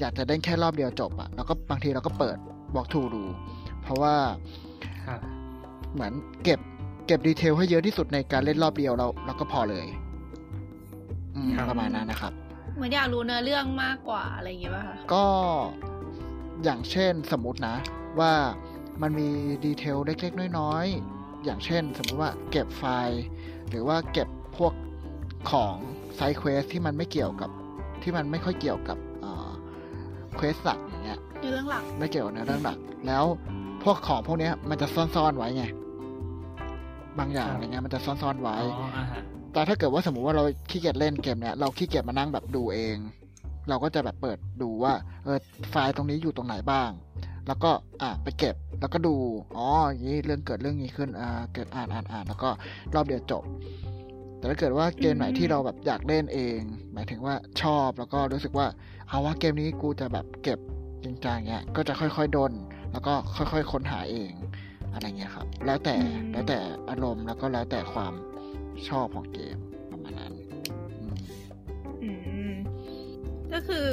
[0.00, 2.36] อยากจะเล่นแค่รอบเดียวจบอะแล้วก็บางทีเราก็เปิด
[2.74, 3.22] บอกทูดู
[3.82, 4.14] เพราะว่า
[5.07, 5.20] ครับ
[5.94, 6.12] เหมือน
[6.44, 6.61] เก็บ
[7.07, 9.86] เก็บดีเทลให้เยอะที่สุดในการเล่นรอบเดียวเราเราก็พอเลย
[11.34, 12.32] อืมครับประมาณนั้นนะครับ
[12.77, 15.24] เหมือนอยากรู้เนื้อเรื่องมากกว่าอะไรอย่างเงี้ยป่ะคะก็
[16.64, 17.77] อย่างเช่นสมมตินะ
[18.20, 18.33] ว่า
[19.03, 19.29] มันมี
[19.64, 23.22] detail เล็กๆ น้อยๆ อย่างเช่น สมมุติว่าเก็บไฟล์
[23.70, 24.72] หรือว่าเก็บพวก
[25.51, 25.77] ของ
[26.16, 27.51] side quest ที่มันไม่เกี่ยวกับ
[28.03, 28.99] ที่มันไม่ค่อยเกี่ยวกับ
[30.36, 33.24] quest หลักอย่างเงี้ยในเรื่องหลักไม่เกี่ยวกับเนื้อเรื่องหลัก แล้ว
[33.83, 35.64] พวกของพวกเนี้ยมันจะซ่อนๆไว้ไง
[37.18, 39.22] บางอย่างครับอะไรเงี้ยมันจะซ่อนๆไว้อ๋ออ่าฮะ
[39.57, 42.96] แต่ถ้าเกิดว่าสมมุติว่าเราขี้เกียจเล่นเกมเนี้ยเราขี้เกียจมานั่งแบบดูเอง
[43.68, 44.92] เราก็จะแบบเปิดดูว่า
[45.24, 45.38] เออ
[45.70, 46.90] ไฟล์ตรงนี้อยู่ตรงไหนบ้าง
[47.46, 47.70] แล้วก็
[48.02, 49.14] อะไปเก็บแล้วก็ดู
[49.57, 52.50] อ๋ออย่างนี้เรื่องเกิดเรื่องนี้ขึ้นอ่าเกิดอ่านอ่านอ่านแล้วก็
[52.94, 53.42] รอบเดียวจบ
[54.38, 56.59] แต่ถ้าเกิดว่าเกมไหนที่เราแบบอยากเล่นเอง
[56.92, 58.66] หมายถึงว่าชอบแล้วก็รู้สึกว่า
[59.09, 60.59] เอาว่าเกมนี้กูจะแบบเก็บ
[61.04, 62.52] จริงจังเงี้ยก็จะค่อยๆดน
[62.92, 64.32] แล้วก็ค่อยๆค้นหาเอง
[64.92, 66.59] อะไรเงี้ยครับ แล้วแต่อืมแล้วแต่
[66.90, 68.12] อารมณ์แล้วก็แล้วแต่ความ
[68.89, 69.57] ชอบของเกม
[69.91, 70.33] ประมาณนั้น
[72.03, 72.55] อืมอืม
[73.53, 73.87] ก็คือ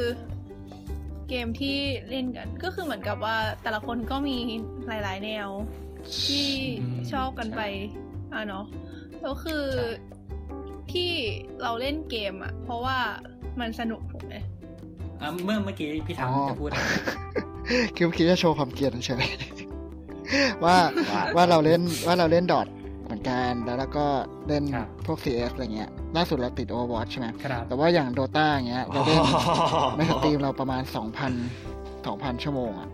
[1.30, 1.78] เกมที่
[2.10, 4.38] เล่นกัน ก็คือเหมือนกับว่าแต่ละคนก็มี
[4.88, 5.50] หลาย ๆ แนว
[6.24, 6.48] ที่
[6.80, 7.62] อืมชอบกันไป
[8.34, 8.66] อะเนาะ
[9.22, 9.64] แล้วคือ
[10.92, 11.12] ที่
[11.62, 12.98] เราเล่นเกมอะ เพราะว่า
[13.60, 14.36] มันสนุกถูกไหม
[15.22, 16.80] อะเมื่อเมื่อกี้พี่ถังจะพูดอะไร
[17.96, 20.78] คือคิดจะโชว์ความเกรียนเฉยๆว่า
[21.36, 22.83] ว่าเราเล่นว่าเราเล่น Dota เห
[23.14, 24.06] มือนกันแล้วเราก็
[24.48, 29.20] เล่นครับพวก CS อะไรเงี้ยล่าสุดเราติด Overwatch ใช่ไหมครับแต่ว่าอย่าง Dota อย่างเงี้ยเราเล่น
[29.98, 31.32] ใน Steam เราประมาณสองพัน
[32.06, 32.90] สองพันชั่วโมงอะ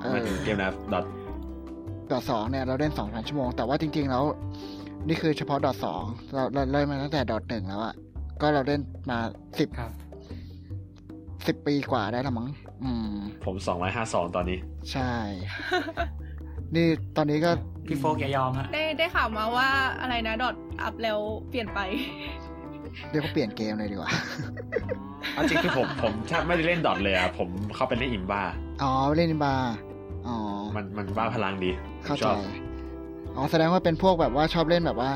[0.00, 1.04] เอมันอเกมนะ Dota
[2.10, 4.24] Dota สองเนี่ยเราเล่นสองพันชั่วโมง แต่ว่าจริง ๆ แล้ว
[5.08, 6.02] นี่คือเฉพาะ Dota สอง
[6.34, 7.94] เราเราเล่นมาตั้งแต่ Dota หนึ่งแล้วอะ
[8.40, 8.80] ก็เราเล่น
[9.10, 9.18] มา
[9.58, 9.90] สิบครับ
[11.46, 12.48] สิบปีกว่าได้และมั้ง
[12.84, 14.58] อืม ผมสองร้อยห้าสองตอนนี้
[14.92, 15.12] ใช่
[16.74, 16.86] นี่
[17.16, 17.50] ตอนนี้ก็
[17.86, 19.68] พี่โฟกอย่ายอมฮะ ได้ได้ข่าวมาว่า
[20.00, 21.18] อะไรนะดอทอัพแล้ว
[21.48, 21.80] เปลี่ยนไป
[23.10, 24.10] เรียกว่าเปลี่ยนเกมเลยดีกว่า
[25.32, 28.42] เอาจริงคือผมผมแทบไม่ได้เล่นดอทเลยอะผมเข้าไปเล่นอิมบ้า
[28.82, 29.74] อ๋อเล่นบาร์
[30.26, 30.36] อ๋อ
[30.76, 32.36] มันมันบ้าพลังดีผมเข้าชใจอบ
[33.36, 35.10] อ๋อแสดงว่าเป็นพวกแบบว่าชอบเล่นแบบว่า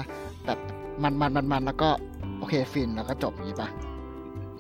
[0.47, 0.59] แบบ
[1.03, 1.91] มันมันมันมันแล้วก็
[2.39, 3.69] โอเคฟินแล้วก็จบอย่างนี้ปะ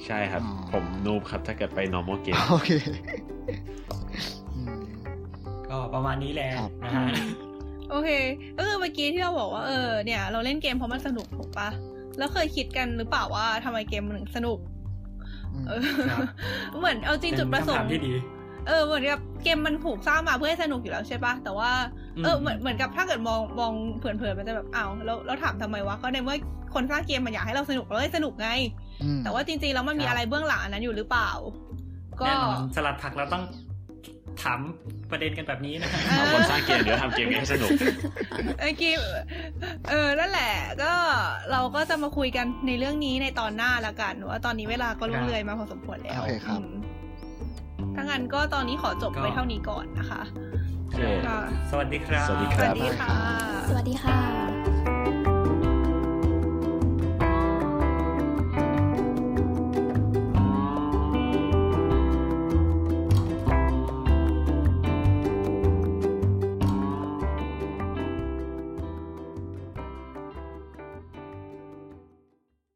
[0.07, 2.71] ใช่ครับอ๋อผมนูบครับถ้าเกิดไป normal game โอเค
[4.55, 4.81] อืม
[5.69, 7.07] ก็ประมาณนี้แหละครับนะฮะ
[7.91, 8.09] โอเค
[8.57, 11.69] ก็คือเมื่อกี้ที่เราบอกว่าเออเนี่ย เราเล่นเกมเพราะมันสนุกถูกปะ
[12.19, 14.59] แล้วเคยคิดกันหรือเปล่าว่าทำไมเกมมันถึงสนุก
[15.55, 15.81] อืมเออ
[16.11, 16.21] ครับ
[16.79, 18.15] เหมือนเอาจริงจุดประสงเป็นคำถามค์ที่ดี
[18.67, 21.71] เออเหมือนกับเกมมันถูกสร้างมาเพื่อให้สนุกอยู่แล้วใช่ปะแต่ว่า
[22.17, 26.37] อืมเออเหมือนเหมือนกับถ้าเกิดมองมองเผินๆมันจะแบบอ้าวแล้วแล้วถามทำไมวะก็ในเมื่อ
[26.75, 28.49] คนสร้างเกมมันอยากให้เราสนุกเราเลยสนุกไง
[29.03, 31.31] อืมแต่ว่าจริงๆแล้วมันมีครับอะไรเบื้องหลังอันนั้นอยู่หรือเปล่า
[32.21, 33.43] ก็แน่นอนสลัดผักเราต้อง
[34.43, 34.61] ถาม
[35.11, 37.71] ประเด็นกันแบบนี้นะฮะเออเอาคนสร้างเกมเดี๋ยวทำเกมนี้ให้สนุก
[38.61, 38.99] ไอ้เกม
[39.91, 40.93] เออนั่นแหละ ก็
[41.53, 46.73] เราก็จะมาคุยกันในเรื่องนี้ในตอนหน้าละกันว่าตอนนี้เวลาก็ล่วงเลยมาพอสมควรแล้วโอเคครับอืม
[47.95, 50.23] ถ้างั้นก็ตอนนี้ขอจบก็ไปเท่านี้ก่อนนะคะ
[50.85, 51.39] โอเคค่ะ
[51.71, 53.15] สวัสดีครับ สวัสดีสครัวับสดีค่ะ
[53.69, 54.78] สวัสดีค่ะ